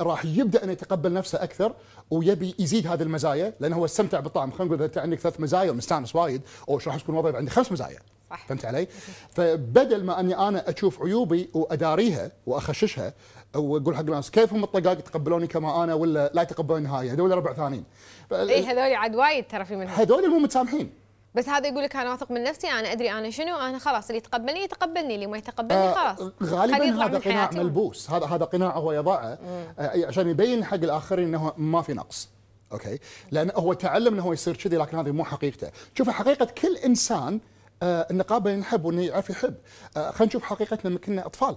راح 0.00 0.24
يبدأ 0.24 0.64
انه 0.64 0.72
يتقبل 0.72 1.12
نفسه 1.12 1.42
أكثر 1.42 1.74
ويبي 2.10 2.54
يزيد 2.58 2.86
هذه 2.86 3.02
المزايا 3.02 3.54
لأنه 3.60 3.76
هو 3.76 3.84
استمتع 3.84 4.20
بالطعم. 4.20 4.50
خلينا 4.50 4.64
نقول 4.64 4.74
إذا 4.74 4.84
أنت 4.84 4.98
عندك 4.98 5.18
ثلاث 5.18 5.40
مزايا 5.40 5.70
ومستانس 5.70 6.16
وايد 6.16 6.42
أو 6.68 6.80
راح 6.86 6.96
تكون 6.96 7.14
وضعي 7.14 7.36
عندي 7.36 7.50
خمس 7.50 7.72
مزايا. 7.72 7.98
صح. 8.30 8.46
فهمت 8.46 8.64
علي؟ 8.64 8.86
فبدل 9.34 10.04
ما 10.04 10.20
أني 10.20 10.38
أنا 10.38 10.70
أشوف 10.70 11.02
عيوبي 11.02 11.50
وأداريها 11.54 12.30
وأخششها 12.46 13.14
وأقول 13.56 13.96
حق 13.96 14.00
الناس 14.00 14.30
كيف 14.30 14.52
هم 14.52 14.64
الطقاق 14.64 14.98
يتقبلوني 14.98 15.46
كما 15.46 15.84
أنا 15.84 15.94
ولا 15.94 16.30
لا 16.34 16.42
يتقبلوني 16.42 16.84
نهائيا؟ 16.84 17.12
هذول 17.12 17.30
ربع 17.30 17.52
ثانيين. 17.52 17.84
اي 18.32 18.64
هذول 18.64 18.94
عاد 18.94 19.14
وايد 19.14 19.46
ترى 19.46 19.64
في 19.64 19.76
منهم. 19.76 19.94
هذول 19.94 20.30
مو 20.30 20.38
متسامحين. 20.38 20.90
بس 21.34 21.48
هذا 21.48 21.68
يقول 21.68 21.82
لك 21.82 21.96
أنا 21.96 22.10
واثق 22.10 22.30
من 22.30 22.42
نفسي 22.42 22.66
أنا 22.66 22.92
أدري 22.92 23.12
أنا 23.12 23.30
شنو 23.30 23.56
أنا 23.56 23.78
خلاص 23.78 24.06
اللي 24.06 24.18
يتقبلني 24.18 24.60
يتقبلني 24.60 25.14
اللي 25.14 25.26
ما 25.26 25.38
يتقبلني 25.38 25.94
خلاص. 25.94 26.20
آه 26.20 26.32
خليه 26.40 26.56
غالبا 26.56 27.06
هذا 27.06 27.18
قناع 27.18 27.46
حياتي. 27.46 27.58
ملبوس 27.58 28.10
هذا 28.10 28.26
هذا 28.26 28.44
قناع 28.44 28.76
هو 28.76 28.92
يضعه 28.92 29.38
آه 29.78 30.06
عشان 30.06 30.28
يبين 30.28 30.64
حق 30.64 30.74
الآخرين 30.74 31.28
إنه 31.28 31.52
ما 31.56 31.82
في 31.82 31.94
نقص. 31.94 32.28
أوكي؟ 32.72 32.98
لأن 33.30 33.50
هو 33.54 33.72
تعلم 33.72 34.14
إنه 34.14 34.22
هو 34.22 34.32
يصير 34.32 34.56
كذي 34.56 34.76
لكن 34.76 34.98
هذه 34.98 35.10
مو 35.10 35.24
حقيقته. 35.24 35.70
شوف 35.98 36.10
حقيقة 36.10 36.44
كل 36.44 36.76
إنسان 36.76 37.40
آه 37.82 38.06
إنه 38.10 38.22
قابل 38.22 38.50
ينحب 38.50 38.84
وإنه 38.84 39.02
يعرف 39.02 39.30
يحب. 39.30 39.54
آه 39.96 40.10
خلينا 40.10 40.26
نشوف 40.26 40.42
حقيقتنا 40.42 40.90
لما 40.90 40.98
كنا 40.98 41.26
أطفال. 41.26 41.56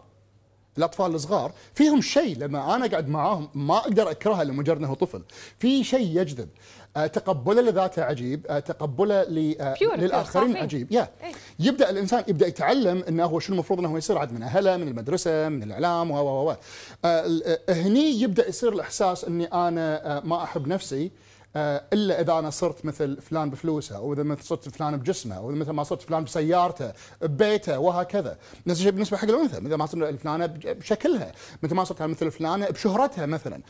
الأطفال 0.78 1.16
الصغار 1.16 1.52
فيهم 1.74 2.02
شيء 2.02 2.38
لما 2.38 2.76
أنا 2.76 2.86
اقعد 2.86 3.10
معاهم 3.10 3.50
ما 3.54 3.78
أقدر 3.78 4.12
أكرهه 4.12 4.44
لمجرد 4.44 4.78
إنه 4.78 4.94
طفل. 4.94 5.24
في 5.60 5.84
شيء 5.84 6.22
يجذب. 6.22 6.50
تقبله 6.96 7.62
لذاته 7.62 8.04
عجيب 8.04 8.48
آه، 8.50 8.60
تقبله 8.60 9.16
آه، 9.22 9.76
للآخرين 9.96 10.58
عجيب 10.58 10.92
يا 10.92 11.10
إيه. 11.24 11.32
يبدأ 11.60 11.90
الإنسان 11.90 12.24
يبدأ 12.28 12.48
يتعلم 12.48 13.04
إنه 13.08 13.26
هو 13.26 13.40
شنو 13.40 13.54
المفروض 13.54 13.80
إنه 13.80 13.90
هو 13.90 13.98
يصير 13.98 14.18
عاد 14.18 14.34
من 14.34 14.44
أهله 14.44 14.78
من 14.78 14.88
المدرسة 14.88 15.50
من 15.50 15.64
الإعلام 15.64 16.12
و 16.12 16.16
و 16.18 16.50
و 16.50 16.52
آه، 16.52 16.58
آه، 17.06 17.74
هني 17.74 18.22
يبدأ 18.22 18.50
يصير 18.50 18.74
الإحساس 18.74 19.26
إني 19.26 19.46
أنا 19.46 20.18
آه، 20.18 20.22
ما 20.26 20.44
أحب 20.44 20.68
نفسي. 20.68 21.06
آه، 21.06 21.10
إلا 21.56 22.22
إذا 22.22 22.40
أنا 22.40 22.50
صرت 22.50 22.86
مثل 22.86 23.22
فلان 23.22 23.50
بفلوسه 23.50 23.96
أو 23.96 24.14
إذا 24.14 24.24
مثل 24.24 24.44
صرت 24.44 24.70
فلان 24.70 24.98
بجسمه 24.98 25.38
أو 25.38 25.48
مثل 25.48 25.72
ما 25.72 25.84
صرت 25.84 26.02
فلان 26.02 26.24
بسيارته 26.24 26.94
ببيته 27.22 27.80
وهكذا. 27.80 28.38
نفس 28.68 28.80
الشيء 28.80 28.92
بالنسبة 28.92 29.18
حق 29.18 29.30
الأنثى. 29.30 29.60
مثل 29.60 29.76
ما 29.76 29.86
صرت 29.86 30.16
فلانه 30.16 30.46
بشكلها. 30.46 31.32
مثل 31.64 31.76
ما 31.76 31.84
صرت 31.84 32.02
مثل 32.02 32.32
فلانة 32.32 32.70
بشهرتها 32.70 33.26
مثلا. 33.26 33.62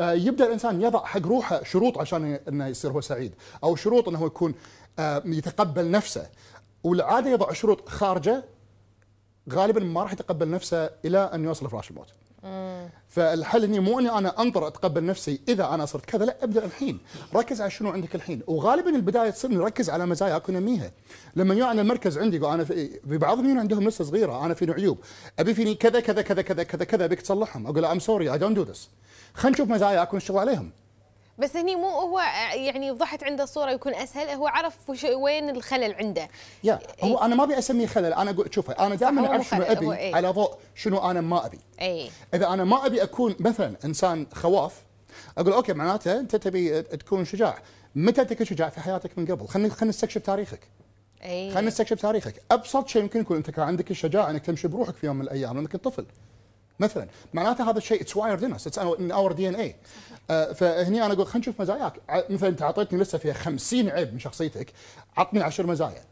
آه، 0.00 0.12
يبدأ 0.12 0.46
الإنسان 0.46 0.82
يضع 0.82 1.04
حق 1.04 1.26
روحه 1.26 1.62
شروط 1.62 1.98
عشان 1.98 2.38
إنه 2.48 2.66
يصير 2.66 2.90
هو 2.90 3.00
سعيد 3.00 3.34
أو 3.64 3.76
شروط 3.76 4.08
إنه 4.08 4.18
هو 4.18 4.26
يكون 4.26 4.54
آه، 4.98 5.22
يتقبل 5.24 5.90
نفسه. 5.90 6.26
والعادة 6.84 7.30
يضع 7.30 7.52
شروط 7.52 7.88
خارجة 7.88 8.44
غالبا 9.52 9.80
ما 9.80 10.02
راح 10.02 10.12
يتقبل 10.12 10.50
نفسه 10.50 10.90
إلى 11.04 11.18
أن 11.18 11.44
يوصل 11.44 11.70
فراش 11.70 11.90
الموت. 11.90 12.08
فالحل 13.08 13.64
هني 13.64 13.80
مو 13.80 13.98
إني 13.98 14.10
أنا 14.10 14.42
أنطر 14.42 14.66
أتقبل 14.66 15.06
نفسي 15.06 15.40
إذا 15.48 15.74
أنا 15.74 15.86
صرت 15.86 16.04
كذا 16.04 16.24
لا 16.24 16.36
أبدأ 16.42 16.64
الحين. 16.64 16.98
ركز 17.34 17.60
على 17.60 17.70
شنو 17.70 17.90
عندك 17.90 18.14
الحين. 18.14 18.42
وغالبا 18.46 18.90
البداية 18.90 19.30
تصير 19.30 19.50
نركز 19.50 19.90
على 19.90 20.06
مزاياك 20.06 20.48
ونميها 20.48 20.90
لما 21.36 21.54
يجون 21.54 21.66
على 21.66 21.80
المركز 21.80 22.18
عندي 22.18 22.36
أنا 22.36 22.64
في, 22.64 23.00
بعضهم 23.04 23.44
يجون 23.44 23.58
عندهم 23.58 23.88
لسه 23.88 24.04
صغيرة 24.04 24.44
أنا 24.44 24.54
فيني 24.54 24.72
عيوب. 24.72 24.98
أبي 25.38 25.54
فيني 25.54 25.74
كذا 25.74 26.00
كذا 26.00 26.22
كذا 26.22 26.42
كذا 26.42 26.62
كذا 26.62 26.84
كذا 26.84 27.04
ابيك 27.04 27.20
تصلحهم. 27.20 27.66
أقول 27.66 27.84
I'm 27.84 27.98
sorry 27.98 28.32
I 28.32 28.38
don't 28.38 28.56
do 28.56 28.62
this 28.62 28.88
خلينا 29.34 29.54
نشوف 29.54 29.68
مزاياك 29.68 30.14
ونشتغل 30.14 30.38
عليهم. 30.38 30.70
بس 31.38 31.56
هني 31.56 31.76
مو 31.76 31.88
هو 31.88 32.20
يعني 32.54 32.90
وضحت 32.90 33.24
عنده 33.24 33.44
صورة 33.44 33.70
يكون 33.70 33.94
أسهل 33.94 34.28
هو 34.28 34.46
عرف 34.46 34.90
وش 34.90 35.04
وين 35.04 35.50
الخلل 35.50 35.94
عنده. 35.94 36.28
yeah 36.64 36.78
هو 37.04 37.18
أنا 37.18 37.34
ما 37.34 37.44
أبي 37.44 37.58
أسميه 37.58 37.86
خلل 37.86 38.12
أنا 38.12 38.30
أقول 38.30 38.54
شوف 38.54 38.70
أنا 38.70 38.94
دائما 38.94 39.26
أعرف 39.26 39.48
شنو 39.48 39.62
أبي 39.62 39.92
إيه. 39.96 40.14
على 40.14 40.28
ضوء 40.28 40.54
شنو 40.74 41.10
أنا 41.10 41.20
ما 41.20 41.46
أبي. 41.46 41.58
اي 41.80 42.10
إذا 42.34 42.48
أنا 42.48 42.64
ما 42.64 42.86
أبي 42.86 43.02
أكون 43.02 43.36
مثلا 43.40 43.76
إنسان 43.84 44.26
خواف 44.34 44.82
أقول 45.38 45.52
okay 45.52 45.72
معناته 45.72 46.20
أنت 46.20 46.36
تبي 46.36 46.82
تكون 46.82 47.24
شجاع. 47.24 47.58
متى 47.94 48.20
أنت 48.20 48.32
كنت 48.32 48.48
شجاع؟ 48.48 48.68
في 48.68 48.80
حياتك 48.80 49.18
من 49.18 49.26
قبل. 49.26 49.48
خلينا 49.48 49.74
خلينا 49.74 49.90
نستكشف 49.90 50.22
تاريخك. 50.22 50.60
اي 51.24 51.50
خلينا 51.50 51.68
نستكشف 51.68 52.00
تاريخك. 52.02 52.42
أبسط 52.50 52.88
شيء 52.88 53.02
يمكن 53.02 53.20
يكون 53.20 53.36
أنت 53.36 53.50
كان 53.50 53.64
عندك 53.64 53.90
الشجاعة 53.90 54.30
إنك 54.30 54.46
تمشي 54.46 54.68
بروحك 54.68 54.96
في 54.96 55.06
يوم 55.06 55.16
من 55.16 55.22
الأيام 55.22 55.58
لما 55.58 55.68
كنت 55.68 55.84
طفل. 55.84 56.06
مثلا. 56.80 57.06
معناته 57.34 57.70
هذا 57.70 57.78
الشيء 57.78 58.00
it's 58.00 58.16
wired 58.16 58.44
in 58.44 58.52
it's 58.52 58.78
in 58.78 59.10
our 59.12 59.32
DNA 59.32 59.74
فهني 60.54 61.04
أنا 61.06 61.12
أقول 61.14 61.26
خلينا 61.26 61.38
نشوف 61.38 61.60
مزاياك. 61.60 61.92
مثلا 62.30 62.48
أنت 62.48 62.62
أعطيتني 62.62 62.98
لسه 63.00 63.18
فيها 63.18 63.32
50 63.32 63.88
عيب 63.88 64.12
من 64.12 64.18
شخصيتك. 64.18 64.72
عطني 65.16 65.42
10 65.42 65.66
مزايا. 65.66 66.02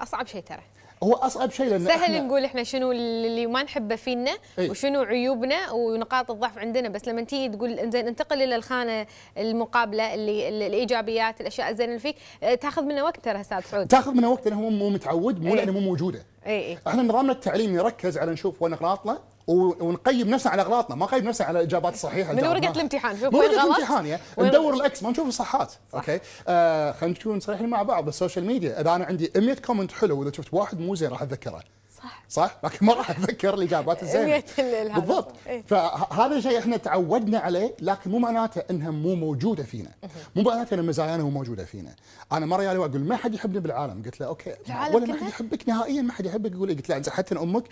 أصعب 0.00 0.26
شيء 0.26 0.42
ترى. 0.42 0.62
هو 1.02 1.12
أصعب 1.14 1.50
شيء 1.50 1.66
لأن 1.66 1.84
سهل 1.86 2.06
إحنا- 2.16 2.22
نقول 2.22 2.44
إحنا 2.44 2.62
شنو 2.62 2.92
اللي 2.92 3.46
ما 3.46 3.62
نحبه 3.62 3.96
فينا 3.96 4.30
إي. 4.58 4.70
وشنو 4.70 5.02
عيوبنا 5.02 5.70
ونقاط 5.70 6.30
الضعف 6.30 6.58
عندنا. 6.58 6.88
بس 6.88 7.08
لما 7.08 7.22
تيجي 7.22 7.56
تقول 7.56 7.70
إنزين 7.78 8.06
انتقل 8.06 8.42
إلى 8.42 8.56
الخانة 8.56 9.06
المقابلة 9.38 10.14
اللي 10.14 10.48
الإيجابيات 10.66 11.40
الأشياء 11.40 11.70
الزينة 11.70 11.88
اللي 11.88 12.00
فيك. 12.00 12.16
آه، 12.42 12.54
تاخذ 12.54 12.82
منه 12.82 13.02
وقت 13.04 13.24
ترى 13.24 13.40
أستاذ 13.40 13.60
سعود. 13.60 13.86
تاخذ 13.86 14.12
منه 14.14 14.30
وقت 14.30 14.48
لأنه 14.48 14.60
هو 14.66 14.70
مو 14.70 14.90
متعود 14.90 15.42
مو 15.42 15.48
إيه. 15.48 15.54
لأنه 15.54 15.72
مو 15.72 15.80
موجودة. 15.80 16.22
إي 16.46 16.52
إي. 16.72 16.78
إحنا 16.86 17.02
نظامنا 17.02 17.32
التعليمي 17.32 17.74
يركز 17.78 18.18
على 18.18 18.32
نشوف 18.32 18.62
وين 18.62 18.72
اغلاطنا 18.72 19.18
ونقيم 19.48 20.30
نفسنا 20.30 20.52
على 20.52 20.62
أغلاطنا. 20.62 20.96
ما 20.96 21.06
نقيم 21.06 21.24
نفسنا 21.28 21.46
على 21.46 21.58
الاجابات 21.60 21.94
الصحيحه 21.94 22.32
من 22.32 22.40
جاوبناها. 22.40 22.72
الامتحان، 22.72 23.20
شوف 23.20 23.24
من 23.32 23.34
ورقة 23.38 23.62
الامتحان 23.64 24.18
وين- 24.36 24.48
ندور 24.48 24.74
ال 24.74 24.88
X 24.88 25.02
ما 25.02 25.10
نشوف 25.10 25.28
الصحات. 25.28 25.72
okay؟ 25.94 26.20
آه 26.48 26.92
خلينا 26.92 27.18
نكون 27.18 27.40
صريحين 27.40 27.68
مع 27.68 27.82
بعض 27.82 28.04
بال 28.04 28.14
social 28.14 28.44
media. 28.44 28.80
إذا 28.80 28.94
أنا 28.94 29.04
عندي 29.04 29.32
100 29.36 29.54
comment 29.54 29.92
حلو 29.92 30.20
وإذا 30.20 30.32
شفت 30.32 30.54
واحد 30.54 30.80
مو 30.80 30.94
زين 30.94 31.10
راح 31.10 31.22
أتذكره. 31.22 31.62
صح. 32.02 32.22
صح؟ 32.28 32.56
لكن 32.64 32.86
ما 32.86 32.94
راح 32.94 33.10
أتذكر 33.10 33.54
الإجابات 33.54 34.02
الزينة. 34.02 34.24
100 34.24 34.44
ال- 34.58 34.90
هذا. 34.90 35.00
بالضبط. 35.00 35.34
إيه. 35.46 35.62
فهذا 35.62 36.40
شيء 36.40 36.58
إحنا 36.58 36.76
تعودنا 36.76 37.38
عليه 37.38 37.74
لكن 37.80 38.10
مو 38.10 38.18
معناته 38.18 38.62
إنها 38.70 38.90
مو 38.90 39.14
موجودة 39.14 39.62
فينا. 39.62 39.90
مو 40.36 40.42
معناته 40.42 40.74
إن 40.74 40.86
مزايانا 40.86 41.22
مو 41.22 41.30
موجودة 41.30 41.64
فينا. 41.64 41.94
أنا 42.32 42.46
مرة 42.46 42.62
يالي 42.62 42.78
أقول 42.78 43.00
ما 43.00 43.16
حد 43.16 43.34
يحبني 43.34 43.60
بالعالم؟ 43.60 44.02
قلت 44.04 44.20
له 44.20 44.26
okay. 44.26 44.54
ولا 44.92 45.06
ما؟ 45.06 45.14
حد 45.16 45.28
يحبك 45.28 45.68
نهائيا 45.68 46.02
ما 46.02 46.12
حد 46.12 46.26
يحبك. 46.26 46.52
يقول 46.52 46.68
لي 46.68 46.74
قلت 46.74 46.88
له 46.88 47.02
حتى 47.12 47.34
أمك 47.38 47.64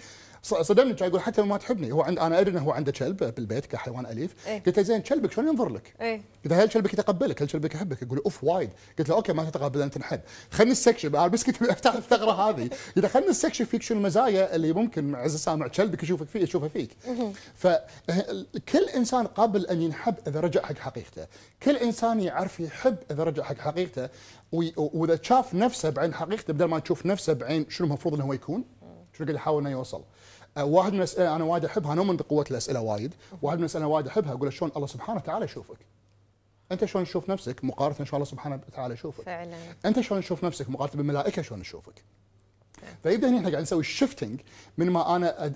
صدمني 0.46 0.94
كان 0.94 1.08
يقول 1.08 1.20
حتى 1.20 1.40
لو 1.40 1.46
ما 1.46 1.56
تحبني. 1.56 1.92
هو 1.92 2.02
عند 2.02 2.18
أنا 2.18 2.40
أدري 2.40 2.50
إنه 2.50 2.60
هو 2.60 2.70
عنده 2.70 2.92
كلب 2.92 3.34
بالبيت 3.34 3.66
كحيوان 3.66 4.06
أليف. 4.06 4.34
إيه. 4.46 4.62
قلت 4.62 4.76
له 4.76 4.82
زين 4.82 5.00
كلبك 5.00 5.32
شلون 5.32 5.48
ينظر 5.48 5.68
لك؟ 5.68 5.94
إيه. 6.00 6.22
قلت 6.44 6.52
له 6.52 6.62
هل 6.62 6.68
كلبك 6.68 6.92
يتقبلك؟ 6.92 7.42
هل 7.42 7.48
كلبك 7.48 7.74
يحبك؟ 7.74 8.02
يقول 8.02 8.18
أوف 8.18 8.44
وايد. 8.44 8.70
قلت 8.98 9.08
له 9.08 9.14
أوكي 9.14 9.32
ما 9.32 9.44
تتقبل 9.44 9.82
أنت 9.82 9.98
نحب. 9.98 10.20
خلينا 10.50 10.72
نستكشف 10.72 11.14
أنا 11.14 11.26
بس 11.26 11.44
كنت 11.44 11.62
افتح 11.62 11.94
الثغرة 12.02 12.32
هذه. 12.32 12.70
اذا 12.96 13.08
خلينا 13.08 13.30
نستكشف 13.30 13.68
فيك 13.68 13.82
شو 13.82 13.94
المزايا 13.94 14.54
اللي 14.56 14.72
ممكن 14.72 15.14
عز 15.14 15.34
السامع 15.34 15.68
كلبك 15.68 16.02
يشوفك 16.02 16.28
فيه 16.28 16.40
يشوفها 16.40 16.68
فيك. 16.68 16.90
فكل 17.54 18.88
إنسان 18.96 19.26
قابل 19.26 19.66
أن 19.66 19.82
ينحب 19.82 20.14
إذا 20.26 20.40
رجع 20.40 20.62
حق 20.62 20.78
حقيقته. 20.78 21.26
كل 21.62 21.76
إنسان 21.76 22.20
يعرف 22.20 22.60
يحب 22.60 22.96
إذا 23.10 23.24
رجع 23.24 23.42
حق 23.42 23.58
حقيقته. 23.58 24.08
وإذا 24.52 25.18
شاف 25.22 25.54
نفسه 25.54 25.90
بعين 25.90 26.14
حقيقته 26.14 26.52
بدل 26.52 26.64
ما 26.64 26.78
تشوف 26.78 27.06
نفسه 27.06 27.32
بعين 27.32 27.66
شنو 27.70 27.86
المفروض 27.86 28.14
إنه 28.14 28.24
هو 28.24 28.32
يكون 28.32 28.64
شنو 29.18 29.26
قاعد 29.26 29.34
يحاول 29.34 29.62
إنه 29.62 29.70
يوصل. 29.70 30.02
واحد 30.58 30.92
من 30.92 30.98
الأسئلة 30.98 31.36
أنا 31.36 31.44
وايد 31.44 31.64
أحبها 31.64 31.92
أنا 31.92 32.02
من 32.02 32.16
قوة 32.16 32.44
الأسئلة 32.50 32.80
وايد. 32.80 33.14
واحد 33.42 33.56
من 33.58 33.64
الأسئلة 33.64 33.86
وايد 33.86 34.06
أحبها 34.06 34.32
أقول 34.32 34.52
شلون 34.52 34.70
الله 34.76 34.86
سبحانه 34.86 35.20
وتعالى 35.20 35.44
يشوفك؟ 35.44 35.76
أنت 36.72 36.84
شلون 36.84 37.04
تشوف 37.04 37.30
نفسك؟ 37.30 37.64
مقارنة 37.64 37.94
شلون 38.04 38.08
الله 38.14 38.24
سبحانه 38.24 38.60
وتعالى 38.68 38.94
يشوفك. 38.94 39.24
فعلا. 39.24 39.56
أنت 39.84 40.00
شلون 40.00 40.20
تشوف 40.20 40.44
نفسك؟ 40.44 40.70
مقارنة 40.70 40.96
بالملائكة 40.96 41.42
شلون 41.42 41.62
تشوفك 41.62 42.02
فيبدأ 43.02 43.28
هنا 43.28 43.36
إحنا 43.38 43.50
قاعد 43.50 43.62
نسوي 43.62 43.80
الشفتنج 43.80 44.40
من 44.78 44.90
ما 44.90 45.16
أنا 45.16 45.52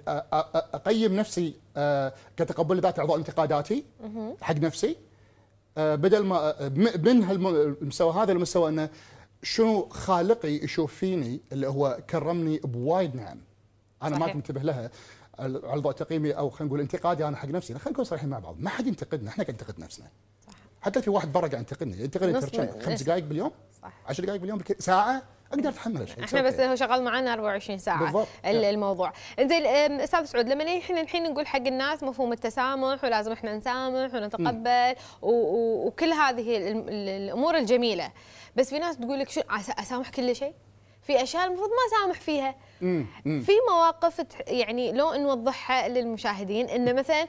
أقيم 0.75 1.17
نفسي 1.17 1.55
آه، 1.77 2.13
كتقبل 2.37 2.81
ذات 2.81 2.99
أعضاء 2.99 3.17
انتقاداتي 3.17 3.85
حق 4.43 4.55
نفسي 4.55 4.97
آه، 5.79 5.95
بدل 5.95 6.25
ما 6.25 6.37
آه، 6.65 6.69
من 6.99 7.23
هالم- 7.25 7.47
المستوى 7.83 8.13
هذا 8.15 8.33
المستوى 8.33 8.69
إنه 8.71 8.89
شنو 9.43 9.89
خالقي 9.89 10.49
يشوف 10.65 10.95
فيني 10.95 11.41
اللي 11.53 11.67
هو 11.69 11.99
كرمني 12.11 12.59
بوايد 12.59 13.17
نعم. 13.17 13.39
أنا 14.03 14.11
ما 14.11 14.21
صحيح. 14.21 14.27
كنت 14.35 14.37
منتبه 14.51 14.63
لها 14.63 14.91
ضوء 15.79 15.93
تقييمي 15.93 16.33
أو 16.33 16.51
خلينا 16.51 16.69
نقول 16.69 16.81
انتقادي 16.81 17.29
أنا 17.29 17.37
حق 17.37 17.49
نفسي. 17.49 17.75
خلينا 17.75 17.91
نكون 17.91 18.05
صريحين 18.05 18.29
مع 18.29 18.39
بعض. 18.39 18.57
ما 18.61 18.71
حد 18.71 18.87
ينتقدنا. 18.87 19.31
إحنا 19.31 19.45
قاعد 19.45 19.57
ننتقد 19.61 19.81
نفسنا. 19.81 20.07
حتى 20.83 21.03
في 21.03 21.11
واحد 21.11 21.33
برا 21.33 21.49
قاعد 21.49 21.61
ينتقدني 21.61 22.01
ينتقدني 22.03 22.33
كم؟ 22.41 22.81
خمس 22.81 23.03
دقائق 23.03 23.25
باليوم؟ 23.25 23.51
صح. 23.83 23.93
10 24.09 24.25
دقائق 24.25 24.41
باليوم؟ 24.41 24.59
بك- 24.59 24.81
ساعة؟ 24.83 25.23
أقدر 25.53 25.69
أتحمل 25.69 25.97
هالشيء. 25.97 26.25
إحنا 26.25 26.43
بس. 26.43 26.61
هو 26.61 26.75
شغال 26.75 27.03
معنا 27.05 27.33
24 27.33 27.79
ساعة. 27.79 28.05
بالضبط. 28.05 28.27
الموضوع. 28.45 29.13
إنزين 29.39 29.67
أم، 29.67 30.01
أستاذ 30.01 30.25
سعود 30.25 30.49
لما 30.49 30.79
إحنا 30.79 31.01
الحين 31.01 31.23
نقول 31.33 31.47
حق 31.47 31.67
الناس 31.67 32.03
مفهوم 32.03 32.33
التسامح 32.33 33.05
ولازم 33.05 33.33
إحنا 33.33 33.57
نسامح 33.57 34.15
ونتقبل 34.15 34.95
و- 35.23 35.29
و- 35.31 35.87
وكل 35.87 36.13
هذه 36.13 36.57
ال- 36.57 36.89
ال- 36.89 37.09
الأمور 37.09 37.57
الجميلة. 37.59 38.13
بس 38.57 38.69
في 38.71 38.79
ناس 38.79 38.97
تقول 38.97 39.19
لك 39.19 39.29
شو 39.31 39.41
أسامح 39.51 40.11
كل 40.11 40.37
شيء؟ 40.37 40.55
في 41.03 41.23
أشياء 41.23 41.47
المفروض 41.47 41.69
ما 41.69 41.99
اسامح 41.99 42.21
فيها. 42.21 42.55
في 43.21 43.53
مواقف 43.71 44.27
يعني 44.47 44.93
لو 44.93 45.15
نوضحها 45.15 45.89
للمشاهدين 45.89 46.67
إنه 46.69 46.93
مثلا 46.93 47.29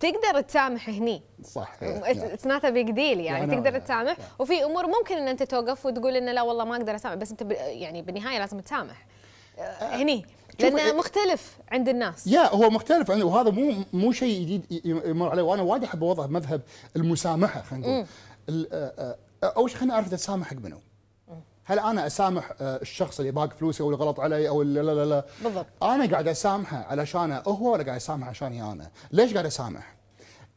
تقدر 0.00 0.40
تسامح 0.40 0.88
هني. 0.88 1.22
صح 1.42 1.72
it's 1.82 2.46
not 2.46 2.66
big 2.66 2.90
deal 2.90 3.20
يعني 3.20 3.56
تقدر 3.56 3.78
تسامح. 3.78 4.16
وفي 4.38 4.64
أمور 4.64 4.86
ممكن 4.86 5.16
إن 5.16 5.28
أنت 5.28 5.42
توقف 5.42 5.86
وتقول 5.86 6.16
إنه 6.16 6.32
لا 6.32 6.42
والله 6.42 6.64
ما 6.64 6.76
أقدر 6.76 6.94
أسامح 6.94 7.14
بس 7.14 7.30
أنت 7.30 7.42
يعني 7.58 8.02
بالنهاية 8.02 8.38
لازم 8.38 8.60
تسامح. 8.60 9.06
آه، 9.58 9.96
هني 9.96 10.26
لأنه 10.60 10.92
مختلف 10.92 11.58
عند 11.72 11.88
الناس. 11.88 12.26
يا 12.26 12.54
هو 12.54 12.70
مختلف 12.70 13.10
وهذا 13.10 13.50
مو 13.50 13.74
مو 13.92 14.12
شيء 14.12 14.42
جديد 14.42 14.80
يمر 14.84 15.28
عليه 15.30 15.42
وأنا 15.42 15.62
وايد 15.62 15.84
أحب 15.84 16.04
أوضح 16.04 16.24
مذهب 16.24 16.60
المسامحة 16.96 17.62
خلينا 17.62 17.86
نقول. 17.86 18.06
آه، 18.72 19.16
آه، 19.42 19.52
أول 19.56 19.70
شيء 19.70 19.78
خلينا 19.78 19.94
نعرف 19.94 20.06
إذا 20.06 20.16
تسامح 20.16 20.46
حق 20.46 20.56
منو. 20.56 20.80
هل 21.64 21.78
أنا 21.78 22.06
أسامح 22.06 22.52
آه، 22.60 22.76
الشخص 22.82 23.20
اللي 23.20 23.32
باق 23.32 23.52
فلوسي 23.52 23.82
أو 23.82 23.86
اللي 23.90 23.98
غلط 24.04 24.20
علي 24.20 24.48
أو 24.48 24.62
لا 24.62 24.80
لا 24.82 25.04
لا؟ 25.04 25.24
بالضبط. 25.44 25.66
أنا 25.82 26.06
قاعد 26.10 26.28
أسامحه 26.28 26.76
علشان 26.90 27.42
هو 27.46 27.72
ولا 27.72 27.82
قاعد 27.82 27.96
اسامحه 27.96 28.30
عشاني 28.30 28.72
أنا؟ 28.72 28.90
ليش 29.12 29.32
قاعد 29.32 29.46
أسامح؟ 29.46 29.94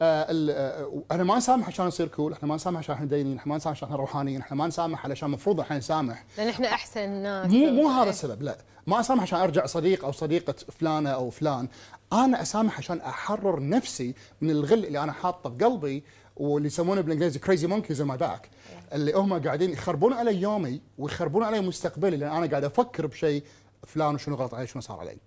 آه 0.02 0.28
آه 0.32 1.04
أنا 1.12 1.24
ما 1.24 1.38
نسامح 1.38 1.68
عشان 1.68 1.86
نصير 1.86 2.08
كول 2.08 2.34
إحنا 2.34 2.48
ما 2.48 2.56
نسامح 2.56 2.80
عشان 2.80 2.96
إحنا 2.96 3.06
دينين 3.08 3.38
إحنا 3.38 3.50
ما 3.50 3.58
نسامح 3.58 3.78
عشان 3.78 3.88
إحنا 3.88 3.98
روحانيين 4.00 4.42
إحنا 4.42 4.58
ما 4.58 4.68
نسامح 4.68 5.06
علشان 5.06 5.28
المفروض 5.28 5.60
إحنا 5.60 5.78
نسامح. 5.78 6.26
لأن 6.38 6.48
إحنا 6.48 6.68
أحسن 6.68 7.10
ناس. 7.10 7.52
مو 7.52 7.70
مو 7.72 7.90
هذا 7.90 8.10
السبب 8.10 8.42
لا. 8.42 8.58
ما 8.88 9.00
أسامح 9.00 9.22
عشان 9.24 9.40
أرجع 9.40 9.66
صديق 9.66 10.06
أو 10.06 10.12
صديقة 10.12 10.56
فلانة 10.80 11.10
أو 11.10 11.30
فلان. 11.30 11.68
أنا 12.14 12.42
أسامح 12.42 12.78
عشان 12.78 13.00
أحرر 13.02 13.70
نفسي 13.70 14.14
من 14.42 14.50
الغل 14.50 14.86
اللي 14.86 15.04
أنا 15.04 15.12
حاطه 15.12 15.50
بقلبي 15.50 16.04
واللي 16.38 16.68
يسمونه 16.68 17.02
بالإنجليزي 17.02 17.40
crazy 17.40 17.68
monkeys 17.68 18.02
my 18.02 18.18
back 18.18 18.50
اللي 18.94 19.14
هم 19.14 19.44
قاعدين 19.44 19.70
يخربون 19.70 20.14
علي 20.14 20.42
يومي 20.42 20.82
ويخربون 20.98 21.44
علي 21.44 21.62
مستقبلي 21.62 22.18
لأن 22.18 22.32
أنا 22.32 22.48
قاعد 22.48 22.64
أفكر 22.64 23.08
بشيء 23.08 23.44
فلان 23.88 24.16
وشنو 24.16 24.36
غلط 24.36 24.54
علي 24.54 24.68
شنو 24.68 24.82
صار 24.82 25.00
علي. 25.00 25.18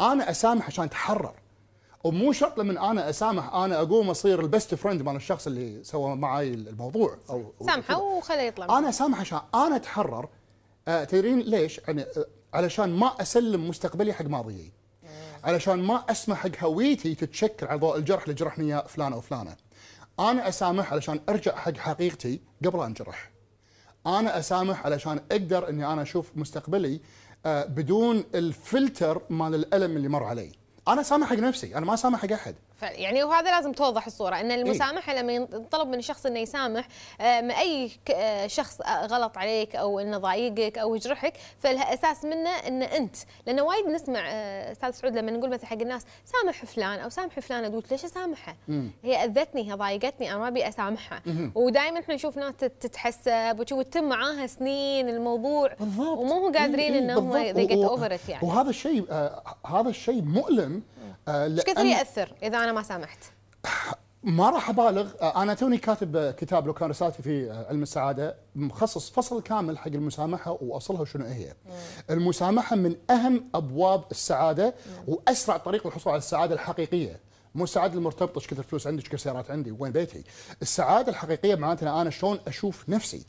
أنا 0.00 0.30
أسامح 0.30 0.66
عشان 0.66 0.84
اتحرر 0.84 1.34
ومو 2.04 2.32
شرط 2.32 2.58
لما 2.58 2.90
أنا 2.90 3.10
أسامح 3.10 3.54
أنا 3.54 3.80
أقوم 3.80 4.10
أصير 4.10 4.40
ال 4.40 4.47
best 4.47 4.74
friend 4.74 5.02
مال 5.02 5.16
الشخص 5.16 5.46
اللي 5.46 5.84
سوى 5.84 6.16
معي 6.16 6.54
الموضوع 6.54 7.16
أو 7.30 7.52
سامحه 7.66 7.98
وخليه 8.02 8.42
يطلع 8.42 8.78
أنا 8.78 8.88
أسامح 8.88 9.20
عشان 9.20 9.40
أنا 9.54 9.76
أتحرر. 9.76 10.28
آه 10.88 11.04
تدرين 11.04 11.40
ليش؟ 11.40 11.80
يعني 11.88 12.02
آه 12.02 12.26
علشان 12.54 12.90
ما 12.90 13.06
أسلم 13.20 13.68
مستقبلي 13.68 14.12
حق 14.12 14.24
ماضيي. 14.24 14.72
علشان 15.44 15.82
ما 15.82 16.04
أسمح 16.10 16.38
حق 16.38 16.64
هويتي 16.64 17.14
تتشكل 17.14 17.66
على 17.66 17.80
ضوء 17.80 17.96
الجرح 17.96 18.22
اللي 18.22 18.34
جرحني 18.34 18.64
اياه 18.64 18.86
فلان 18.86 19.12
أو 19.12 19.20
فلانه 19.20 19.56
أنا 20.20 20.48
أسامح 20.48 20.92
علشان 20.92 21.20
أرجع 21.28 21.56
حق 21.56 21.76
حقيقتي 21.76 22.40
قبل 22.64 22.78
أن 22.78 22.84
أنجرح. 22.84 23.30
أنا 24.06 24.38
أسامح 24.38 24.86
علشان 24.86 25.20
أقدر 25.32 25.68
إني 25.68 25.86
أنا 25.92 26.02
أشوف 26.02 26.30
مستقبلي 26.36 27.00
آه 27.46 27.64
بدون 27.64 28.24
الفلتر 28.34 29.22
مال 29.30 29.54
الألم 29.54 29.96
اللي 29.96 30.08
مر 30.08 30.24
علي. 30.24 30.52
أنا 30.88 31.02
سامح 31.02 31.26
حق 31.30 31.36
نفسي 31.36 31.76
أنا 31.76 31.86
ما 31.86 31.96
سامح 31.96 32.22
حق 32.22 32.32
أحد. 32.32 32.54
يعني 32.82 33.24
وهذا 33.24 33.50
لازم 33.50 33.72
توضح 33.72 34.06
الصورة 34.06 34.40
إن 34.40 34.50
المسامحه 34.50 35.14
لما 35.14 35.32
ينطلب 35.32 35.88
من 35.88 35.98
الشخص 35.98 36.26
إنه 36.26 36.40
يسامح 36.40 36.88
من 37.20 37.50
أي 37.50 37.90
شخص 38.46 38.80
غلط 38.86 39.38
عليك 39.38 39.76
أو 39.76 40.00
إنه 40.00 40.18
ضايقك 40.18 40.78
أو 40.78 40.94
يجرحك 40.94 41.32
فالأساس 41.58 42.24
منه 42.24 42.50
إن 42.50 42.82
أنت 42.82 43.16
لأنه 43.46 43.62
وايد 43.62 43.86
نسمع 43.86 44.20
أستاذ 44.72 44.90
سعود 44.90 45.16
لما 45.16 45.30
نقول 45.30 45.50
مثلا 45.50 45.66
حق 45.66 45.80
الناس 45.80 46.06
سامح 46.24 46.64
فلان 46.64 46.98
أو 46.98 47.08
سامح 47.08 47.40
فلانه 47.40 47.68
تقول 47.68 47.82
ليش 47.90 48.04
اسامحها؟ 48.04 48.56
هي 49.04 49.24
أذتني 49.24 49.70
هي 49.70 49.74
ضايقتني 49.74 50.30
أنا 50.30 50.38
ما 50.38 50.48
أبي 50.48 50.68
أسامحها. 50.68 51.22
ودائما 51.54 52.00
إحنا 52.00 52.14
نشوف 52.14 52.36
ناس 52.36 52.54
تتحسب 52.56 53.56
وتشوف 53.58 53.82
تتم 53.82 54.04
معاها 54.04 54.46
سنين 54.46 55.08
الموضوع 55.08 55.72
بالضبط. 55.80 56.18
ومو 56.18 56.52
قادرين 56.52 56.92
إيه 56.92 56.98
انهم 56.98 57.32
they 57.54 57.68
get 57.68 57.90
over 57.90 58.12
it 58.12 58.28
يعني. 58.30 58.48
وهذا 58.48 58.70
الشيء 58.70 59.06
آه 59.10 59.42
هذا 59.66 59.88
الشيء 59.88 60.22
مؤلم 60.22 60.82
إيش 61.28 61.60
كثر 61.60 61.84
يأثر 61.84 62.32
إذا 62.42 62.58
أنا 62.58 62.72
ما 62.72 62.82
سامحت؟ 62.82 63.18
ما 64.22 64.50
راح 64.50 64.70
أبالغ 64.70 65.10
أنا 65.42 65.54
توني 65.54 65.78
كاتب 65.78 66.30
كتاب 66.30 66.66
لو 66.66 66.72
كان 66.72 66.90
رسالتي 66.90 67.22
في 67.22 67.50
علم 67.68 67.82
السعادة 67.82 68.36
مخصص 68.56 69.10
فصل 69.10 69.42
كامل 69.42 69.78
حق 69.78 69.86
المسامحة 69.86 70.58
وأصلها 70.60 71.04
شنو 71.04 71.24
هي. 71.24 71.54
مم. 71.66 71.72
المسامحة 72.10 72.76
من 72.76 72.96
أهم 73.10 73.48
أبواب 73.54 74.04
السعادة 74.10 74.74
مم. 74.86 75.14
وأسرع 75.14 75.56
طريق 75.56 75.86
للحصول 75.86 76.12
على 76.12 76.18
السعادة 76.18 76.54
الحقيقية. 76.54 77.20
مو 77.54 77.64
السعادة 77.64 77.94
المرتبطة 77.94 78.38
إيش 78.38 78.46
كثر 78.46 78.62
فلوس 78.62 78.86
عندي 78.86 79.02
إيش 79.02 79.08
كثر 79.08 79.18
سيارات 79.18 79.50
عندي 79.50 79.70
وين 79.70 79.92
بيتي. 79.92 80.24
السعادة 80.62 81.10
الحقيقية 81.10 81.54
معناتها 81.54 82.02
أنا 82.02 82.10
شلون 82.10 82.38
أشوف 82.46 82.88
نفسي. 82.88 83.26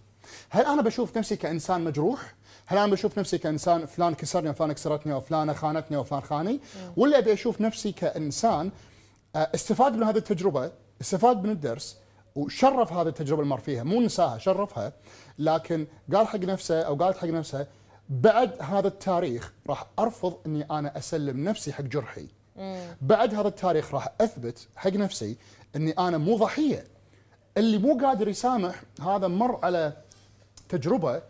هل 0.49 0.65
أنا 0.65 0.81
بشوف 0.81 1.17
نفسي 1.17 1.35
كإنسان 1.35 1.83
مجروح؟ 1.83 2.35
هل 2.69 2.77
أنا 2.77 2.91
بشوف 2.91 3.19
نفسي 3.19 3.37
كإنسان 3.37 3.85
فلان 3.85 4.13
كسرني 4.13 4.49
وفلان 4.49 4.71
كسرتني 4.71 5.13
وفلانه 5.13 5.53
خانتني 5.53 5.97
وفلان 5.97 6.21
خاني؟ 6.21 6.59
ولا 6.97 7.17
أبي 7.17 7.33
أشوف 7.33 7.61
نفسي 7.61 7.91
كإنسان 7.91 8.71
استفاد 9.35 9.93
من 9.93 10.03
هذه 10.03 10.17
التجربة، 10.17 10.71
استفاد 11.01 11.43
من 11.43 11.49
الدرس 11.49 11.97
وشرف 12.35 12.93
هذه 12.93 13.07
التجربة 13.07 13.41
اللي 13.41 13.49
مر 13.49 13.59
فيها، 13.59 13.83
مو 13.83 14.01
نساها 14.01 14.37
شرفها، 14.37 14.93
لكن 15.39 15.87
قال 16.13 16.27
حق 16.27 16.39
نفسه 16.39 16.81
أو 16.81 16.95
قالت 16.95 17.17
حق 17.17 17.27
نفسها 17.27 17.67
بعد 18.09 18.61
هذا 18.61 18.87
التاريخ 18.87 19.53
راح 19.69 19.85
أرفض 19.99 20.37
إني 20.45 20.67
أنا 20.71 20.97
أسلم 20.97 21.43
نفسي 21.49 21.73
حق 21.73 21.83
جرحي. 21.83 22.27
بعد 23.01 23.33
هذا 23.33 23.47
التاريخ 23.47 23.93
راح 23.93 24.13
أثبت 24.21 24.67
حق 24.75 24.93
نفسي 24.93 25.37
إني 25.75 25.91
أنا 25.91 26.17
مو 26.17 26.37
ضحية. 26.37 26.87
اللي 27.57 27.77
مو 27.77 27.97
قادر 28.05 28.27
يسامح 28.27 28.83
هذا 29.01 29.27
مر 29.27 29.59
على 29.63 29.93
تجربة 30.69 31.21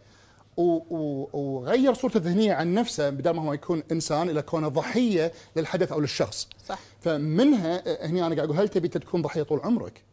وغير 0.58 1.94
صورته 1.94 2.18
الذهنية 2.18 2.54
عن 2.54 2.74
نفسه 2.74 3.10
بدل 3.10 3.30
ما 3.30 3.42
هو 3.42 3.54
يكون 3.54 3.84
إنسان 3.92 4.30
إلى 4.30 4.42
كونه 4.42 4.68
ضحية 4.68 5.32
للحدث 5.56 5.92
أو 5.92 6.00
للشخص. 6.00 6.50
صح. 6.68 6.80
فمنها 7.02 8.06
هني 8.06 8.26
أنا 8.26 8.36
قاعد 8.36 8.48
أقول 8.48 8.60
هل 8.60 8.70
تبي 8.70 8.88
تكون 8.88 9.22
ضحية 9.22 9.44
طول 9.44 9.60
عمرك؟ 9.60 10.04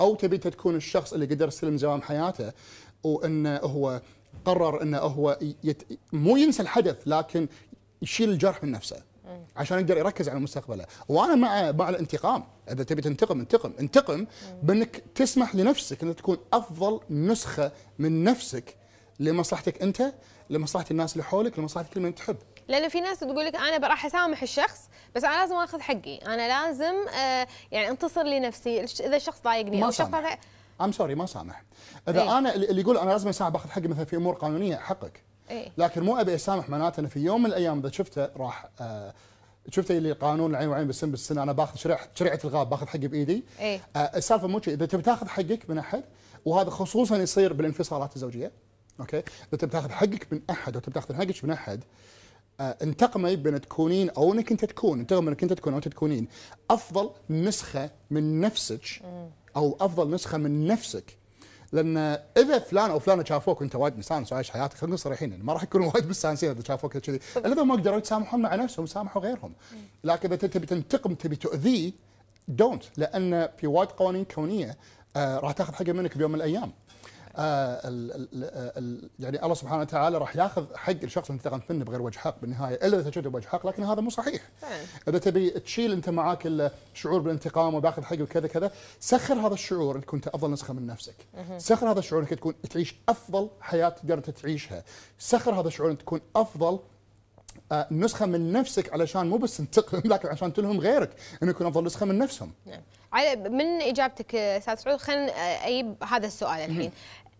أو 0.00 0.14
تبي 0.14 0.38
تكون 0.38 0.76
الشخص 0.76 1.12
اللي 1.12 1.26
قدر 1.26 1.48
يستلم 1.48 1.76
زمام 1.76 2.02
حياته 2.02 2.52
وانه 3.04 3.56
هو 3.56 4.00
قرر 4.44 4.82
انه 4.82 4.98
هو 4.98 5.38
يت... 5.64 5.82
مو 6.12 6.36
ينسى 6.36 6.62
الحدث 6.62 6.96
لكن 7.06 7.48
يشيل 8.02 8.30
الجرح 8.30 8.64
من 8.64 8.70
نفسه. 8.70 9.02
عشان 9.56 9.78
يقدر 9.78 9.98
يركز 9.98 10.28
على 10.28 10.40
مستقبله 10.40 10.86
وأنا 11.08 11.34
مع 11.34 11.72
مع 11.72 11.88
الانتقام 11.88 12.44
إذا 12.72 12.84
تبي 12.84 13.02
تنتقم 13.02 13.40
انتقم 13.40 13.72
انتقم 13.80 14.26
بإنك 14.62 15.02
تسمح 15.14 15.54
لنفسك 15.54 16.02
إنك 16.02 16.16
تكون 16.16 16.36
أفضل 16.52 17.00
نسخة 17.10 17.72
من 17.98 18.24
نفسك 18.24 18.76
لمصلحتك 19.20 19.82
أنت 19.82 20.12
لمصلحة 20.50 20.86
الناس 20.90 21.12
اللي 21.12 21.24
حولك 21.24 21.58
لمصلحة 21.58 21.88
كل 21.94 22.00
من 22.00 22.14
تحب 22.14 22.36
لأن 22.68 22.88
في 22.88 23.00
ناس 23.00 23.20
تقول 23.20 23.44
لك 23.44 23.56
أنا 23.56 23.88
راح 23.88 24.06
أسامح 24.06 24.42
الشخص 24.42 24.88
بس 25.14 25.24
أنا 25.24 25.34
لازم 25.40 25.54
آخذ 25.54 25.80
حقي 25.80 26.16
أنا 26.16 26.48
لازم 26.48 27.08
آه 27.08 27.46
يعني 27.72 27.88
أنتصر 27.90 28.22
لنفسي 28.22 28.84
إذا 28.84 29.16
الشخص 29.16 29.42
ضايقني 29.42 29.80
ما 29.80 29.86
أو 29.86 29.90
شخص. 29.90 30.10
I'm 30.80 30.92
sorry 30.92 31.14
ما 31.14 31.26
سامح 31.26 31.62
إذا 32.08 32.22
إيه. 32.22 32.38
أنا 32.38 32.54
اللي 32.54 32.80
يقول 32.80 32.98
أنا 32.98 33.10
لازم 33.10 33.28
أسامح 33.28 33.50
باخذ 33.50 33.70
حقي 33.70 33.88
مثلا 33.88 34.04
في 34.04 34.16
أمور 34.16 34.34
قانونية 34.34 34.76
حقك 34.76 35.22
إيه. 35.50 35.72
لكن 35.78 36.02
مو 36.02 36.16
أبي 36.16 36.34
أسامح 36.34 36.68
معناته 36.68 37.00
انه 37.00 37.08
في 37.08 37.20
يوم 37.20 37.42
من 37.42 37.46
الأيام 37.46 37.78
إذا 37.78 37.90
شفته 37.90 38.28
راح 38.36 38.68
آه 38.80 39.14
شفت 39.70 39.90
اللي 39.90 40.12
قانون 40.12 40.50
العين 40.50 40.68
والعين 40.68 40.86
بالسن 40.86 41.10
بالسن 41.10 41.38
أنا 41.38 41.52
باخذ 41.52 41.76
شريعه 41.76 42.08
شريعة 42.14 42.40
الغاب 42.44 42.70
باخذ 42.70 42.86
حقي 42.86 43.08
بإيدي 43.08 43.44
إيه. 43.60 43.80
آه 43.96 43.98
السالفة 43.98 44.46
مو 44.46 44.60
إذا 44.68 44.86
تبي 44.86 45.02
تاخذ 45.02 45.28
حقك 45.28 45.70
من 45.70 45.78
أحد 45.78 46.04
وهذا 46.44 46.70
خصوصا 46.70 47.16
يصير 47.16 47.52
بالانفصالات 47.52 48.16
الزوجية 48.16 48.52
okay؟ 49.00 49.16
إذا 49.18 49.58
تبي 49.58 49.70
تاخذ 49.70 49.90
حقك 49.90 50.32
من 50.32 50.40
أحد 50.50 50.74
أو 50.74 50.80
تبي 50.80 50.94
تاخذ 50.94 51.14
حقك 51.14 51.44
من 51.44 51.50
أحد 51.50 51.84
آه 52.60 52.76
انتقمي 52.82 53.36
بإن 53.36 53.60
تكونين 53.60 54.10
أو 54.10 54.32
إنك 54.32 54.50
أنت 54.50 54.64
تكون 54.64 55.00
انتقم 55.00 55.28
إنك 55.28 55.42
أنت 55.42 55.52
تكون 55.52 55.72
أو 55.72 55.76
انت 55.78 55.88
تكونين. 55.88 56.28
أفضل 56.70 57.10
نسخة 57.30 57.90
من 58.10 58.40
نفسك 58.40 59.02
أو 59.56 59.76
أفضل 59.80 60.10
نسخة 60.10 60.38
من 60.38 60.66
نفسك. 60.66 61.16
لأن 61.72 61.96
إذا 62.36 62.58
فلان 62.58 62.90
أو 62.90 62.98
فلانة 62.98 63.24
شافوك 63.24 63.60
وأنت 63.60 63.76
وايد 63.76 63.98
مستانس 63.98 64.32
وعايش 64.32 64.50
حياتك 64.50 64.76
خلينا 64.76 64.96
صريحين 64.96 65.30
يعني 65.30 65.42
ما 65.42 65.52
راح 65.52 65.62
يكونوا 65.62 65.90
وايد 65.94 66.08
مستانسين 66.08 66.50
إذا 66.50 66.62
شافوك 66.62 66.96
كذي. 66.96 67.20
الا 67.36 67.52
اذا 67.52 67.62
ما 67.62 67.74
قدروا 67.74 67.98
يتسامحون 67.98 68.42
مع 68.42 68.54
نفسهم 68.54 68.84
يسامحوا 68.84 69.22
غيرهم. 69.22 69.52
لكن 70.04 70.32
إذا 70.32 70.46
تبي 70.46 70.66
تنتقم 70.66 71.14
تبي 71.14 71.36
تؤذيه 71.36 71.92
don't 72.48 72.84
لأن 72.96 73.48
في 73.58 73.66
وايد 73.66 73.88
قوانين 73.88 74.24
كونية 74.24 74.76
آه 75.16 75.38
راح 75.38 75.52
تاخذ 75.52 75.74
حقه 75.74 75.92
منك 75.92 76.18
بيوم 76.18 76.30
من 76.30 76.36
الأيام. 76.36 76.72
آه 77.36 77.88
ال 77.88 78.12
ال 78.12 78.44
ال 78.78 79.10
يعني 79.18 79.42
الله 79.42 79.54
سبحانه 79.54 79.80
وتعالى 79.80 80.18
راح 80.18 80.36
ياخذ 80.36 80.76
حق 80.76 80.92
الشخص 81.02 81.30
اللي 81.30 81.38
انتقمت 81.38 81.72
منه 81.72 81.84
بغير 81.84 82.02
وجه 82.02 82.18
حق 82.18 82.40
بالنهايه 82.40 82.74
إلا 82.74 83.00
إذا 83.00 83.10
شفته 83.10 83.30
بوجه 83.30 83.46
حق 83.46 83.66
لكن 83.66 83.82
هذا 83.82 84.00
مو 84.00 84.10
صحيح. 84.10 84.42
إذا 85.08 85.18
تبي 85.18 85.50
تشيل 85.50 85.92
أنت 85.92 86.08
معاك 86.08 86.46
الشعور 86.46 87.20
بالانتقام 87.20 87.74
وباخذ 87.74 88.02
حقي 88.02 88.22
وكذا 88.22 88.48
كذا 88.48 88.70
سخر 89.00 89.34
هذا 89.34 89.54
الشعور 89.54 89.96
أنك 89.96 90.04
كنت 90.04 90.28
أفضل 90.28 90.50
نسخة 90.50 90.74
من 90.74 90.86
نفسك. 90.86 91.16
سخر 91.58 91.90
هذا 91.90 91.98
الشعور 91.98 92.22
أنك 92.22 92.30
تكون 92.30 92.54
تعيش 92.70 92.94
أفضل 93.08 93.50
حياة 93.60 93.88
تقدر 93.88 94.18
انت 94.18 94.30
تعيشها. 94.30 94.84
سخر 95.18 95.60
هذا 95.60 95.68
الشعور 95.68 95.90
أنك 95.90 96.02
تكون 96.02 96.20
أفضل 96.36 96.78
آه، 97.72 97.86
نسخة 97.90 98.26
من 98.26 98.52
نفسك 98.52 98.92
علشان 98.92 99.26
مو 99.26 99.36
بس 99.36 99.56
تنتقم 99.56 100.02
لكن 100.04 100.28
عشان 100.28 100.52
تلهم 100.52 100.80
غيرك 100.80 101.10
انه 101.42 101.50
يكون 101.50 101.66
أفضل 101.66 101.84
نسخة 101.84 102.06
من 102.06 102.18
نفسهم. 102.18 102.52
نعم. 102.66 102.80
من 103.52 103.82
إجابتك 103.82 104.34
أستاذ 104.34 104.74
سعود 104.74 104.98
خلينا 104.98 105.32
أجيب 105.66 105.94
هذا 106.04 106.26
السؤال 106.26 106.60
الحين 106.70 106.92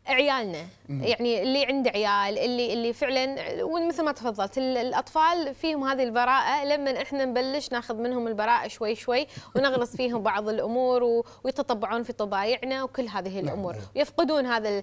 عيالنا. 0.06 0.66
يعني 0.88 1.42
اللي 1.42 1.64
عنده 1.66 1.90
عيال 1.90 2.38
اللي 2.38 2.72
اللي 2.72 2.92
فعلا 2.92 3.36
ومثل 3.64 4.04
ما 4.04 4.12
تفضلت 4.12 4.58
ال- 4.58 4.76
الأطفال 4.76 5.54
فيهم 5.54 5.84
هذه 5.84 6.02
البراءة 6.02 6.64
لما 6.64 7.02
إحنا 7.02 7.24
نبلش 7.24 7.72
ناخذ 7.72 7.94
منهم 7.96 8.26
البراءة 8.28 8.68
شوي 8.68 8.94
شوي 8.94 9.26
ونغلص 9.56 9.96
فيهم 9.96 10.22
بعض 10.22 10.48
الأمور 10.48 11.24
ويتطبعون 11.44 12.02
في 12.02 12.12
طبايعنا 12.12 12.82
وكل 12.82 13.08
هذه 13.08 13.40
الأمور. 13.40 13.72
نعم. 13.72 13.82
ويفقدون 13.96 14.46
هذا 14.46 14.82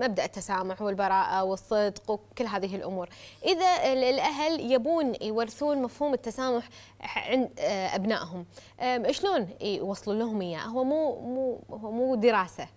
مبدأ 0.00 0.24
التسامح 0.24 0.82
والبراءة 0.82 1.44
والصدق 1.44 2.10
وكل 2.10 2.44
هذه 2.46 2.76
الأمور. 2.76 3.08
إذا 3.44 3.92
ال- 3.92 4.04
الأهل 4.04 4.72
يبون 4.72 5.12
يورثون 5.22 5.82
مفهوم 5.82 6.14
التسامح 6.14 6.68
عند 7.02 7.50
آه، 7.58 7.94
أبنائهم 7.96 8.46
آم، 8.80 9.12
شلون 9.12 9.48
يوصلوا 9.60 10.16
لهم 10.16 10.40
إياه؟ 10.42 10.60
هو 10.60 10.84
مو 10.84 11.20
مو 11.20 11.60
هو 11.70 11.90
مو 11.90 12.14
دراسة. 12.14 12.68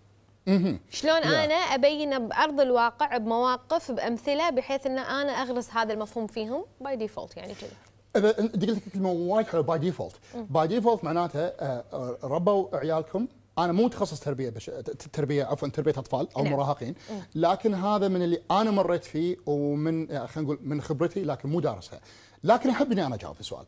شلون 0.92 1.20
لا. 1.22 1.46
أنا 1.46 1.54
أبين 1.54 2.28
بأرض 2.28 2.62
الواقع 2.62 3.18
بمواقف 3.18 3.92
بأمثلة 3.92 4.50
بحيث 4.50 4.86
إن 4.86 4.98
أنا 4.98 5.32
أغرس 5.32 5.70
هذا 5.72 5.94
المفهوم 5.94 6.28
فيهم 6.28 6.66
by 6.82 6.96
default 6.96 7.38
يعني 7.38 7.54
كذا. 7.54 7.70
إذا 8.16 8.40
انت 8.40 8.56
قلت 8.56 8.70
لك 8.70 8.94
كلمة 8.94 9.12
وايد 9.12 9.48
حلوة 9.48 9.64
by 9.64 9.80
default 9.80 10.16
by 10.36 10.68
default 10.68 11.04
معناته 11.04 11.40
آه، 11.40 11.84
آه، 11.94 12.18
ربوا 12.24 12.78
عيالكم. 12.78 13.28
أنا 13.58 13.72
مو 13.72 13.86
متخصص 13.86 14.20
تربية 14.20 14.50
بش... 14.50 14.72
تربية 15.14 15.44
عفوا 15.46 15.68
تربية 15.68 15.92
أطفال 15.92 16.28
أو 16.38 16.44
نعم. 16.44 16.54
مراهقين. 16.54 16.96
لكن 17.36 17.74
هذا 17.74 18.08
من 18.08 18.22
اللي 18.22 18.42
أنا 18.52 18.72
مريت 18.72 19.04
فيه 19.04 19.38
ومن 19.46 20.10
يعني 20.10 20.28
خلينا 20.28 20.52
نقول 20.52 20.60
من 20.68 20.82
خبرتي 20.82 21.24
لكن 21.24 21.50
مو 21.50 21.60
دارسها. 21.60 22.00
لكن 22.44 22.70
احب 22.70 22.92
اني 22.92 23.06
أنا 23.06 23.16
أجاوب 23.16 23.36
السؤال 23.40 23.66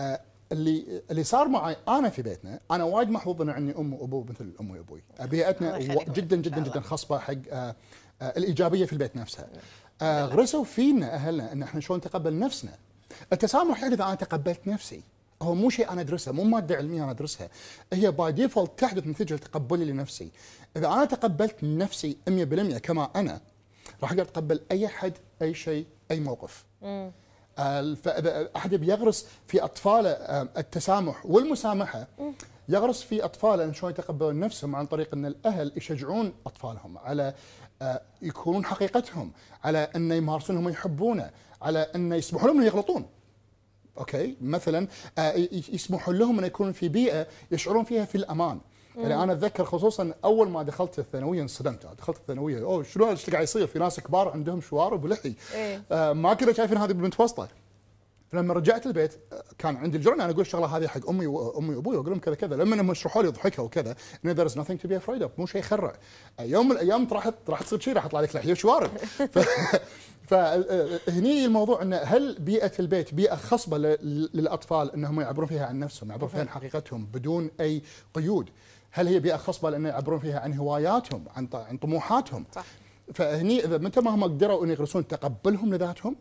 آه، 0.00 0.20
اللي 0.52 1.02
اللي 1.10 1.24
صار 1.24 1.48
معي 1.48 1.76
أنا 1.88 2.08
في 2.08 2.22
بيتنا 2.22 2.60
أنا 2.70 2.84
وايد 2.84 3.10
محظوظ 3.10 3.42
ان 3.42 3.50
عندي 3.50 3.74
أم 3.78 3.92
وأبو 3.94 4.24
مثل 4.24 4.52
امي 4.60 4.78
وأبوي. 4.78 5.02
بيئتنا 5.20 5.78
جدا 6.08 6.36
جدا. 6.36 6.60
جدا 6.62 6.80
خصبة 6.80 7.18
حق 7.18 7.34
آه، 7.50 7.76
آه، 8.22 8.32
الإيجابية 8.36 8.84
في 8.84 8.92
البيت 8.92 9.16
نفسها. 9.16 9.48
آه، 10.02 10.24
غرسوا 10.24 10.64
فينا 10.64 11.14
أهلنا 11.14 11.52
إن 11.52 11.62
إحنا 11.62 11.80
شلون 11.80 11.98
نتقبل 11.98 12.38
نفسنا. 12.38 12.72
التسامح 13.32 13.82
يعني 13.82 13.94
إذا 13.94 14.04
أنا 14.04 14.14
تقبلت 14.14 14.60
نفسي 14.66 15.02
هو 15.42 15.54
مو 15.54 15.70
شيء 15.70 15.90
أنا 15.92 16.00
أدرسه 16.00 16.32
مو 16.32 16.44
مادة 16.44 16.76
علمية 16.76 17.02
أنا 17.02 17.10
أدرسها. 17.10 17.48
هي 17.92 18.10
by 18.10 18.32
default 18.32 18.78
تحدث 18.78 19.06
نتيجة 19.06 19.34
تقبلي 19.34 19.84
لنفسي. 19.84 20.30
إذا 20.76 20.86
أنا 20.86 21.04
تقبلت 21.04 21.56
نفسي 21.64 22.16
100% 22.28 22.78
كما 22.78 23.10
أنا 23.16 23.40
راح 24.02 24.10
أقدر 24.10 24.22
أتقبل 24.22 24.60
أي 24.70 24.88
حد 24.88 25.12
أي 25.42 25.54
شيء 25.54 25.86
أي 26.10 26.20
موقف. 26.20 26.64
فاذا 27.94 28.50
أحد 28.56 28.74
بيغرس 28.74 29.26
في 29.46 29.64
اطفاله 29.64 30.10
آه، 30.10 30.48
التسامح 30.56 31.26
والمسامحة. 31.26 32.06
يغرس 32.68 33.02
في 33.02 33.24
اطفاله 33.24 33.64
إن 33.64 33.74
شلون 33.74 33.92
يتقبلون 33.92 34.40
نفسهم 34.40 34.76
عن 34.76 34.86
طريق 34.86 35.14
إن 35.14 35.26
الأهل 35.26 35.72
يشجعون 35.76 36.32
أطفالهم 36.46 36.98
على 36.98 37.34
آه، 37.82 38.02
يكونون 38.22 38.64
حقيقتهم 38.64 39.32
على 39.64 39.78
ان 39.96 40.12
يمارسون 40.12 40.56
هم 40.56 40.68
يحبونه 40.68 41.30
على 41.62 41.78
ان 41.78 42.12
يسمحوا 42.12 42.48
لهم 42.48 42.62
يغلطون. 42.62 43.06
أوكي؟ 43.98 44.36
مثلا 44.40 44.88
آه، 45.18 45.32
يسمحوا 45.52 46.14
لهم 46.14 46.38
ان 46.38 46.44
يكونون 46.44 46.72
في 46.72 46.88
بيئة 46.88 47.26
يشعرون 47.50 47.84
فيها 47.84 48.04
في 48.04 48.14
الأمان. 48.14 48.60
يعني 48.96 49.22
أنا 49.22 49.32
أتذكر 49.32 49.64
خصوصا 49.64 50.14
أول 50.24 50.48
ما 50.48 50.62
دخلت 50.62 50.98
الثانوية 50.98 51.42
انصدمت. 51.42 51.86
دخلت 51.98 52.16
الثانوية. 52.16 52.62
أوه 52.62 52.82
شنو 52.82 53.10
إيش 53.10 53.30
قاعد 53.30 53.42
يصير؟ 53.42 53.66
في 53.66 53.78
ناس 53.78 54.00
كبار 54.00 54.28
عندهم 54.28 54.60
شوارب 54.60 55.04
ولحي. 55.04 55.34
إيه. 55.54 55.82
آه 55.92 56.12
ما 56.12 56.34
كنا 56.34 56.52
شايفين 56.52 56.78
هذه 56.78 56.92
بالمتوسطه 56.92 57.48
لما 58.32 58.54
رجعت 58.54 58.86
البيت 58.86 59.12
آه، 59.32 59.44
كان 59.58 59.76
عندي 59.76 59.96
الجرأة 59.96 60.14
أنا 60.14 60.24
أقول 60.24 60.40
الشغلة 60.40 60.76
هذه 60.76 60.86
حق 60.86 61.08
أمي 61.08 61.26
وامي 61.26 61.74
وأبوي 61.74 61.96
واقول 61.96 62.10
لهم 62.10 62.20
كذا 62.20 62.34
كذا. 62.34 62.56
لما 62.56 62.80
هم 62.80 62.90
يشرحوا 62.90 63.22
لي 63.22 63.28
ضحكوا 63.28 63.64
وكذا 63.64 63.96
ان 64.24 64.36
there 64.36 64.50
is 64.50 64.54
nothing 64.54 64.82
to 64.82 64.88
be 64.88 64.94
afraid 64.94 65.22
of. 65.22 65.38
مو 65.38 65.46
شيء 65.46 65.60
يخرع. 65.60 65.92
آه، 66.40 66.42
يوم 66.42 66.68
من 66.68 66.72
الأيام 66.72 67.08
راح 67.12 67.30
راح 67.48 67.62
تصير 67.62 67.80
شيء 67.80 67.94
راح 67.94 68.04
يطلع 68.04 68.20
لك 68.20 68.36
لحية 68.36 68.52
وشوارب. 68.52 68.90
فهني 70.30 71.44
الموضوع 71.44 71.82
إنه 71.82 71.96
هل 71.96 72.36
بيئة 72.38 72.72
البيت 72.80 73.14
بيئة 73.14 73.34
خصبة 73.34 73.78
للأطفال 73.78 74.92
إنهم 74.92 75.20
يعبرون 75.20 75.48
فيها 75.48 75.66
عن 75.66 75.78
نفسهم 75.78 76.10
يعبرون 76.10 76.30
فيها 76.30 76.40
عن 76.40 76.48
حقيقتهم 76.48 77.06
بدون 77.06 77.50
أي 77.60 77.82
قيود؟ 78.14 78.50
هل 78.90 79.08
هي 79.08 79.20
بيئة 79.20 79.36
خصبة 79.36 79.70
لأن 79.70 79.86
يعبرون 79.86 80.18
فيها 80.18 80.40
عن 80.40 80.54
هواياتهم 80.54 81.24
عن 81.36 81.48
عن 81.54 81.76
طموحاتهم. 81.76 82.44
صح. 82.52 82.64
فهني 83.14 83.64
إذا 83.64 83.78
متى 83.78 84.00
ما 84.00 84.10
هم 84.10 84.24
قدروا 84.24 84.64
أن 84.64 84.70
يغرسون 84.70 85.08
تقبلهم 85.08 85.74
لذاتهم 85.74 86.16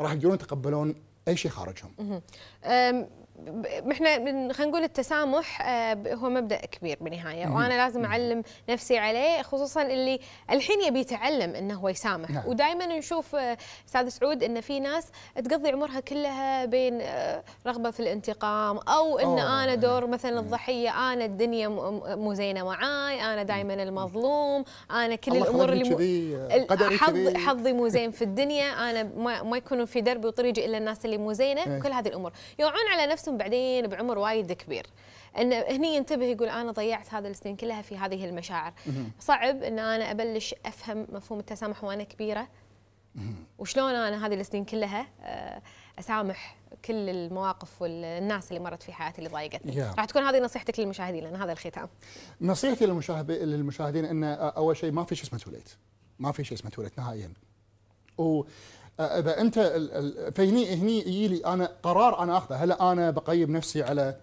راح 0.00 0.12
يقدرون 0.12 0.34
يتقبلون 0.34 0.94
أي 1.28 1.36
شيء 1.36 1.50
خارجهم. 1.50 2.20
إحنا 3.92 4.14
خلينا 4.52 4.70
نقول 4.70 4.82
التسامح 4.82 5.62
آه، 5.62 6.14
هو 6.14 6.30
مبدأ 6.30 6.56
كبير 6.56 6.98
بالنهاية 7.00 7.46
وأنا 7.46 7.74
لازم 7.74 8.04
أعلم 8.04 8.42
نفسي 8.68 8.98
عليه 8.98 9.42
خصوصا 9.42 9.82
اللي 9.82 10.20
الحين 10.50 10.80
يبي 10.80 11.00
يتعلم 11.00 11.54
إنه 11.54 11.74
هو 11.74 11.88
يسامح 11.88 12.30
نعم. 12.30 12.46
ودائما 12.46 12.86
نشوف 12.86 13.34
آه، 13.34 13.56
أستاذ 13.88 14.08
سعود 14.08 14.42
إن 14.42 14.60
في 14.60 14.80
ناس 14.80 15.06
تقضي 15.34 15.70
عمرها 15.70 16.00
كلها 16.00 16.64
بين 16.64 17.00
آه، 17.00 17.42
رغبة 17.66 17.90
في 17.90 18.00
الانتقام 18.00 18.78
أو 18.78 19.18
إن 19.18 19.24
أوه، 19.24 19.64
أنا 19.64 19.74
دور 19.74 20.06
مثلا. 20.06 20.40
الضحية 20.40 21.12
أنا 21.12 21.24
الدنيا 21.24 21.68
مو 22.16 22.34
زينة 22.34 22.64
معاي 22.64 23.22
أنا 23.22 23.42
دائما 23.42 23.82
المظلوم 23.82 24.64
أنا 24.90 25.16
كل 25.16 25.36
الأمور 25.36 25.72
اللي 25.72 26.98
حظ. 26.98 27.36
حظي 27.36 27.72
مو 27.72 27.88
زين 27.88 28.10
في 28.18 28.22
الدنيا 28.22 28.90
أنا 28.90 29.02
ما, 29.42 29.56
يكونون 29.56 29.84
في 29.84 30.00
دربي 30.00 30.26
وطريقي 30.26 30.64
إلا 30.66 30.78
الناس 30.78 31.04
اللي 31.04 31.18
مو 31.18 31.32
زينة 31.32 31.66
إيه. 31.66 31.78
وكل 31.78 31.92
هذه 31.92 32.08
الأمور 32.08 32.32
يوعون 32.58 32.86
على 32.92 33.12
نفسهم 33.12 33.31
بعدين 33.38 33.86
بعمر 33.86 34.18
وايد 34.18 34.52
كبير. 34.52 34.86
إن 35.38 35.52
هني 35.52 35.96
ينتبه 35.96 36.24
يقول 36.24 36.48
أنا 36.48 36.72
ضيعت 36.72 37.14
هذه 37.14 37.28
السنين 37.28 37.56
كلها 37.56 37.82
في 37.82 37.96
هذه 37.98 38.24
المشاعر. 38.24 38.72
صعب 39.20 39.62
إن 39.62 39.78
أنا 39.78 40.10
أبلش 40.10 40.54
أفهم 40.66 41.06
مفهوم 41.12 41.40
التسامح 41.40 41.84
وأنا 41.84 42.02
كبيرة. 42.02 42.48
وشلون 43.58 43.94
أنا 43.94 44.26
هذه 44.26 44.34
السنين 44.34 44.64
كلها 44.64 45.06
آه، 45.20 45.62
أسامح 45.98 46.56
كل 46.84 47.08
المواقف 47.08 47.82
والناس 47.82 48.48
اللي 48.48 48.60
مرت 48.60 48.82
في 48.82 48.92
حياتي 48.92 49.18
اللي 49.18 49.30
ضايقتني. 49.30 49.72
Yeah. 49.72 49.96
راح 49.96 50.04
تكون 50.04 50.22
هذه 50.22 50.40
نصيحتك 50.40 50.80
للمشاهدين 50.80 51.24
لأن 51.24 51.36
هذا 51.36 51.52
الختام. 51.52 51.88
نصيحتي 52.40 52.86
للمشاهد 52.86 53.30
للمشاهدين 53.30 54.04
إن 54.04 54.24
أول 54.24 54.76
شيء 54.76 54.92
ما 54.92 55.04
في 55.04 55.14
شيء 55.14 55.24
اسمه 55.24 55.38
توليت 55.38 55.68
ما 56.18 56.32
في 56.32 56.44
شيء 56.44 56.58
اسمه 56.58 56.70
too 56.70 56.82
late 56.82 56.98
نهائيا. 56.98 57.32
واذا 58.98 59.40
أنت 59.40 59.58
فهني 60.34 60.74
هني 60.74 60.98
يجي 60.98 61.28
لي 61.28 61.46
أنا 61.46 61.72
قرار 61.82 62.22
أنا 62.22 62.36
أخذه. 62.36 62.56
هل 62.56 62.72
أنا 62.72 63.10
بقيم 63.10 63.56
نفسي 63.56 63.82
على 63.82 64.16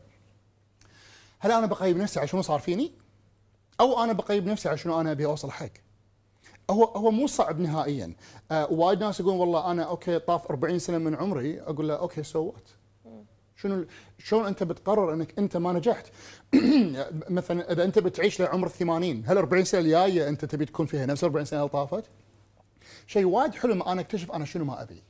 هل 1.40 1.52
أنا 1.52 1.66
بقيم 1.66 1.98
نفسي 1.98 2.20
على 2.20 2.28
شنو 2.28 2.42
صار 2.42 2.60
فيني؟ 2.60 2.92
أو 3.80 4.04
أنا 4.04 4.14
بقيم 4.14 4.50
نفسي 4.50 4.70
على 4.70 4.78
شنو 4.78 5.02
أنا 5.02 5.12
أبي 5.12 5.26
أوصل 5.26 5.52
حق. 5.52 5.70
هو 6.70 6.84
هو 6.84 7.12
مو 7.12 7.28
صعب 7.28 7.60
نهائيا. 7.60 8.14
آه 8.52 8.72
وايد 8.72 9.04
ناس 9.04 9.20
يقولون 9.20 9.40
والله 9.40 9.72
أنا 9.72 9.84
okay 9.84 10.20
طاف 10.20 10.50
40 10.52 10.80
سنة 10.80 10.98
من 10.98 11.16
عمري 11.16 11.62
أقول 11.62 11.88
له 11.88 11.94
okay 11.94 12.24
so 12.24 12.40
what 12.44 12.70
شنو 13.62 13.86
شلون 14.18 14.46
أنت 14.46 14.64
بتقرر 14.64 15.14
إنك 15.14 15.40
أنت 15.40 15.58
ما 15.58 15.74
نجحت؟ 15.74 16.06
مثلا 17.30 17.72
إذا 17.72 17.84
أنت 17.84 18.00
بتعيش 18.00 18.42
لعمر 18.42 18.68
80 18.68 19.24
هل 19.26 19.38
40 19.38 19.64
سنة 19.64 19.82
الجاية 19.82 20.30
أنت 20.30 20.46
تبي 20.46 20.66
تكون 20.66 20.86
فيها 20.86 21.06
نفس 21.06 21.24
40 21.24 21.46
سنة 21.46 21.60
اللي 21.60 21.70
طافت؟ 21.70 22.04
شيء 23.10 23.26
وايد 23.26 23.56
حلو 23.56 23.76
ما 23.76 23.92
أنا 23.92 24.02
أكتشف 24.02 24.32
أنا 24.32 24.46
شنو 24.46 24.66
ما 24.66 24.82
أبي. 24.82 25.04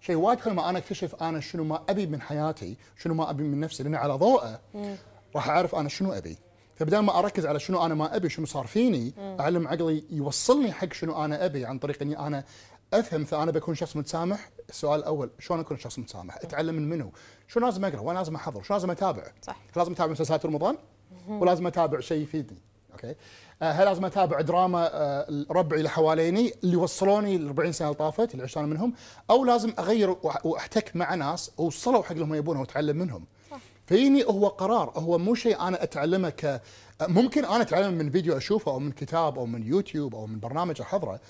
شيء 0.00 0.16
وايد 0.16 0.40
حلو 0.40 0.54
ما 0.54 0.70
أنا 0.70 0.78
أكتشف 0.78 1.14
أنا 1.14 1.40
شنو 1.40 1.64
ما 1.64 1.82
أبي 1.88 2.06
من 2.06 2.20
حياتي، 2.20 2.76
شنو 2.96 3.14
ما 3.14 3.30
أبي 3.30 3.42
من 3.42 3.60
نفسي 3.60 3.82
لأن 3.82 3.94
على 3.94 4.14
ضوءه 4.14 4.60
راح 5.34 5.48
أعرف 5.48 5.74
أنا 5.74 5.88
شنو 5.88 6.12
أبي. 6.12 6.38
فبدال 6.74 7.00
ما 7.00 7.18
أركز 7.18 7.46
على 7.46 7.60
شنو 7.60 7.86
أنا 7.86 7.94
ما 7.94 8.16
أبي 8.16 8.28
شنو 8.28 8.46
صار 8.46 8.66
فيني 8.66 9.14
أعلم 9.18 9.68
عقلي 9.68 10.04
يوصلني 10.10 10.72
حق 10.72 10.92
شنو 10.92 11.24
أنا 11.24 11.44
أبي 11.44 11.66
عن 11.66 11.78
طريق 11.78 12.02
إني 12.02 12.18
أنا 12.18 12.44
أفهم 12.92 13.24
فأنا 13.24 13.50
بكون 13.50 13.74
شخص 13.74 13.96
متسامح. 13.96 14.50
السؤال 14.68 15.00
الأول 15.00 15.30
شلون 15.38 15.60
أكون 15.60 15.78
شخص 15.78 15.98
متسامح؟ 15.98 16.36
أتعلم 16.36 16.74
من 16.74 16.88
منو؟ 16.88 17.12
شو 17.48 17.60
لازم 17.60 17.84
أقرأ؟ 17.84 18.00
وين 18.00 18.16
لازم 18.16 18.34
أحضر؟ 18.34 18.62
شو 18.62 18.74
لازم 18.74 18.90
أتابع؟ 18.90 19.22
صح. 19.42 19.56
لازم 19.76 19.92
أتابع 19.92 20.12
مسلسلات 20.12 20.46
رمضان؟ 20.46 20.76
ولازم 21.28 21.66
أتابع 21.66 22.00
شيء 22.00 22.22
يفيدني؟ 22.22 22.58
okay؟ 22.94 23.14
آه 23.62 23.72
هل 23.72 23.84
لازم 23.84 24.04
أتابع 24.04 24.40
دراما 24.40 24.90
آه 24.92 25.44
ربعي 25.50 25.78
اللي 25.78 25.90
حواليني 25.90 26.52
اللي 26.64 26.76
وصلوني 26.76 27.38
ل 27.38 27.46
40 27.46 27.72
سنة 27.72 27.88
اللي 27.88 27.98
طافت 27.98 28.32
اللي 28.32 28.42
عشت 28.42 28.56
أنا 28.56 28.66
منهم؟ 28.66 28.94
أو 29.30 29.44
لازم 29.44 29.72
أغير 29.78 30.16
وأحتك 30.44 30.96
مع 30.96 31.14
ناس 31.14 31.50
وصلوا 31.58 32.02
حق 32.02 32.12
اللي 32.12 32.24
هم 32.24 32.34
يبونه 32.34 32.60
وأتعلم 32.60 32.96
منهم؟ 32.96 33.24
فيني 33.86 34.24
هو 34.24 34.48
قرار 34.48 34.92
هو 34.96 35.18
مو 35.18 35.34
شيء 35.34 35.60
أنا 35.60 35.82
أتعلمه 35.82 36.30
ك 36.30 36.62
ممكن 37.02 37.44
أنا 37.44 37.62
أتعلم 37.62 37.94
من 37.94 38.10
فيديو 38.10 38.36
أشوفه 38.36 38.72
أو 38.72 38.78
من 38.78 38.92
كتاب 38.92 39.38
أو 39.38 39.46
من 39.46 39.62
يوتيوب 39.66 40.14
أو 40.14 40.26
من 40.26 40.40
برنامج 40.40 40.80
احضره 40.80 41.20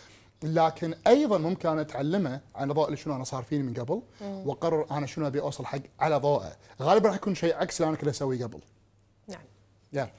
لكن 0.43 0.95
أيضا 1.07 1.39
ممكن 1.39 1.69
أنا 1.69 1.81
أتعلمه 1.81 2.41
على 2.55 2.73
ضوء 2.73 2.95
شنو 2.95 3.17
أنا 3.17 3.25
صار 3.25 3.43
فيني 3.43 3.63
من 3.63 3.75
قبل 3.75 4.03
وأقرر 4.21 4.87
أنا 4.91 5.07
شنو 5.07 5.27
أبي 5.27 5.41
أوصل 5.41 5.67
حق 5.67 5.79
على 6.01 6.17
ضوءه. 6.17 6.57
غالبا 6.83 7.09
راح 7.09 7.17
يكون 7.17 7.35
شيء 7.35 7.55
عكس 7.57 7.81
اللي 7.81 7.89
أنا 7.89 7.97
كنت 7.97 8.09
أسويه 8.09 8.45
قبل. 8.45 8.61
نعم. 9.29 9.41
يا. 9.93 10.11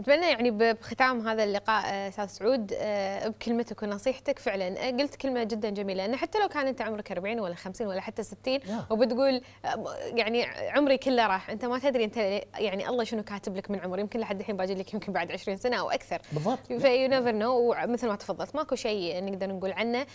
نتمنى 0.00 0.26
يعني 0.26 0.50
بختام 0.50 1.28
هذا 1.28 1.44
اللقاء 1.44 1.84
آه، 1.86 2.08
أستاذ 2.08 2.26
سعود 2.26 2.72
آه، 2.76 3.28
بكلمتك 3.28 3.82
ونصيحتك 3.82 4.38
فعلا. 4.38 4.86
قلت 4.88 5.16
كلمة 5.16 5.44
جدا 5.44 5.70
جميلة 5.70 6.04
ان 6.04 6.16
حتى 6.16 6.38
لو 6.38 6.48
كان 6.48 6.66
أنت 6.66 6.80
عمرك 6.82 7.12
40 7.12 7.40
ولا 7.40 7.54
50 7.54 7.86
ولا 7.86 8.00
حتى 8.00 8.22
60 8.22 8.58
وبتقول 8.90 9.40
آه، 9.64 9.94
يعني 10.14 10.44
عمري 10.44 10.98
كله 10.98 11.26
راح. 11.26 11.50
أنت 11.50 11.64
ما 11.64 11.78
تدري 11.78 12.04
أنت 12.04 12.16
يعني 12.58 12.88
الله 12.88 13.04
شنو 13.04 13.22
كاتب 13.22 13.56
لك 13.56 13.70
من 13.70 13.80
عمر. 13.80 13.98
يمكن 13.98 14.20
لحد 14.20 14.40
الحين 14.40 14.56
باجي 14.56 14.74
لك 14.74 14.94
يمكن 14.94 15.12
بعد 15.12 15.32
20 15.32 15.56
سنة 15.56 15.76
أو 15.76 15.90
أكثر. 15.90 16.22
بالضبط. 16.32 16.66
ف 16.66 17.08
you 17.08 17.17
never 17.17 17.32
know 17.32 17.72
ومثل 17.72 18.08
ما 18.08 18.16
تفضلت 18.16 18.56
ماكو 18.56 18.74
شيء 18.74 19.24
نقدر 19.24 19.46
نقول 19.46 19.72
عنه 19.72 20.06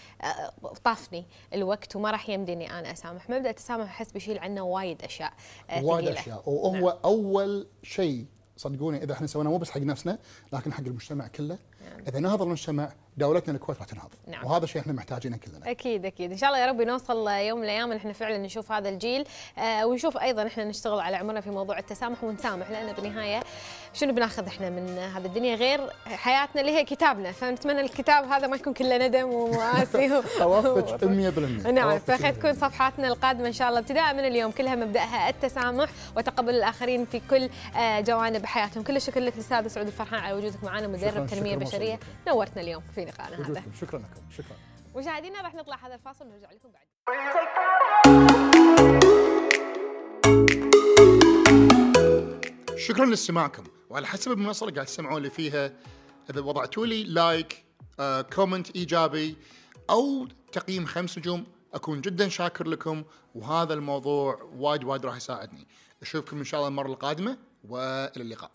طافني 0.83 1.25
الوقت 1.53 1.95
وما 1.95 2.11
راح 2.11 2.29
يمديني 2.29 2.79
أنا 2.79 2.91
أسامح. 2.91 3.29
مبدأ 3.29 3.49
التسامح 3.49 3.85
أحس 3.85 4.11
بيشيل 4.11 4.39
عنه 4.39 4.61
وايد 4.61 5.03
أشياء 5.03 5.33
وايد 5.81 6.07
أشياء. 6.07 6.43
وهو 6.45 6.73
نعم. 6.73 6.97
أول 7.05 7.67
شيء 7.83 8.25
صدقوني 8.63 9.03
إذا 9.03 9.13
إحنا 9.13 9.27
سويناه 9.27 9.49
مو 9.51 9.57
بس 9.57 9.69
حق 9.69 9.81
نفسنا 9.81 10.19
لكن 10.53 10.73
حق 10.73 10.83
المجتمع 10.87 11.27
كله 11.27 11.57
نعم. 11.81 12.01
إذا 12.07 12.19
نهض 12.19 12.41
المجتمع 12.41 12.93
دولتنا 13.17 13.55
الكويت 13.55 13.77
راح 13.77 13.87
تنهض. 13.87 14.09
نعم. 14.27 14.45
وهذا 14.45 14.65
شيء 14.65 14.81
إحنا 14.81 14.93
محتاجينه 14.93 15.37
كلنا. 15.37 15.71
أكيد 15.71 16.05
أكيد. 16.05 16.31
إن 16.31 16.37
شاء 16.37 16.49
الله 16.49 16.59
يا 16.61 16.65
رب 16.65 16.81
نوصل 16.81 17.27
يوم 17.27 17.59
من 17.59 17.65
الأيام 17.65 17.91
إحنا 17.91 18.13
فعلا 18.13 18.37
نشوف 18.37 18.71
هذا 18.71 18.89
الجيل. 18.89 19.25
آه 19.57 19.85
ونشوف 19.85 20.17
أيضا 20.17 20.47
إحنا 20.47 20.63
نشتغل 20.65 20.99
على 20.99 21.15
عمرنا 21.15 21.41
في 21.41 21.49
موضوع 21.49 21.77
التسامح 21.79 22.23
ونسامح 22.23 22.69
لأن 22.71 22.93
بالنهاية 22.93 23.43
شنو 23.93 24.13
بناخذ 24.13 24.47
إحنا 24.47 24.69
من 24.69 24.97
هذه 24.97 25.25
الدنيا 25.25 25.55
غير 25.55 25.89
حياتنا 26.05 26.61
اللي 26.61 26.71
هي 26.71 26.83
كتابنا؟ 26.83 27.31
فنتمنى 27.31 27.81
الكتاب 27.81 28.25
هذا 28.25 28.47
ما 28.47 28.55
يكون 28.55 28.73
كله 28.73 29.07
ندم 29.07 29.29
ومآسي 29.33 30.21
اوافقك 30.41 31.03
100% 31.03 31.07
نعم 31.67 31.89
أوافقك 31.89 32.15
فخير 32.15 32.33
100%. 32.33 32.37
تكون 32.37 32.53
صفحاتنا 32.53 33.07
القادمة 33.07 33.47
إن 33.47 33.53
شاء 33.53 33.69
الله. 33.69 33.79
ابتداء 33.79 34.13
من 34.13 34.19
اليوم 34.19 34.51
كلها 34.51 34.75
مبدأها 34.75 35.29
التسامح 35.29 35.89
وتقبل 36.17 36.55
الآخرين 36.55 37.05
في 37.05 37.21
كل 37.29 37.49
آه، 37.77 37.99
جوانب 37.99 38.45
حياتهم. 38.45 38.83
كل 38.83 38.95
الشكر 38.95 39.19
لك 39.19 39.33
الاستاذ 39.33 39.67
سعود 39.67 39.87
الفرحان 39.87 40.19
على 40.19 40.33
وجودك 40.33 40.63
معنا 40.63 40.87
مدرب 40.87 41.27
تنمية 41.27 41.55
بشرية. 41.55 41.99
نورتنا 42.27 42.61
اليوم. 42.61 42.83
في 43.05 43.11
لقائنا 43.11 43.35
هذا. 43.35 43.51
وجودكم 43.51 43.71
شكرا 43.81 43.99
لكم 43.99 44.31
شكرا. 44.31 44.57
مشاهدينا 44.95 45.41
راح 45.41 45.55
نطلع 45.55 45.87
هذا 45.87 45.95
الفاصل 45.95 46.25
ونرجع 46.25 46.51
لكم 46.51 46.69
بعد. 46.71 46.87
شكرا 52.77 53.05
لاستماعكم. 53.05 53.63
وعلى 53.89 54.07
حسب 54.07 54.31
المنصة 54.31 54.63
اللي 54.63 54.75
قاعد 54.75 54.87
تسمعون 54.87 55.21
لي 55.21 55.29
فيها 55.29 55.73
إذا 56.29 56.41
وضعتوا 56.41 56.85
لي 56.85 57.03
لايك 57.03 57.65
آه، 57.99 58.21
كومنت 58.21 58.75
إيجابي 58.75 59.37
أو 59.89 60.27
تقييم 60.51 60.85
خمس 60.85 61.17
نجوم 61.17 61.45
أكون 61.73 62.01
جدا 62.01 62.29
شاكر 62.29 62.67
لكم. 62.67 63.03
وهذا 63.35 63.73
الموضوع 63.73 64.49
وايد 64.55 64.83
وايد 64.83 65.05
راح 65.05 65.15
يساعدني. 65.15 65.67
أشوفكم 66.01 66.37
إن 66.37 66.43
شاء 66.43 66.59
الله 66.59 66.67
المرة 66.67 66.87
القادمة 66.87 67.37
وإلى 67.63 68.23
اللقاء. 68.23 68.51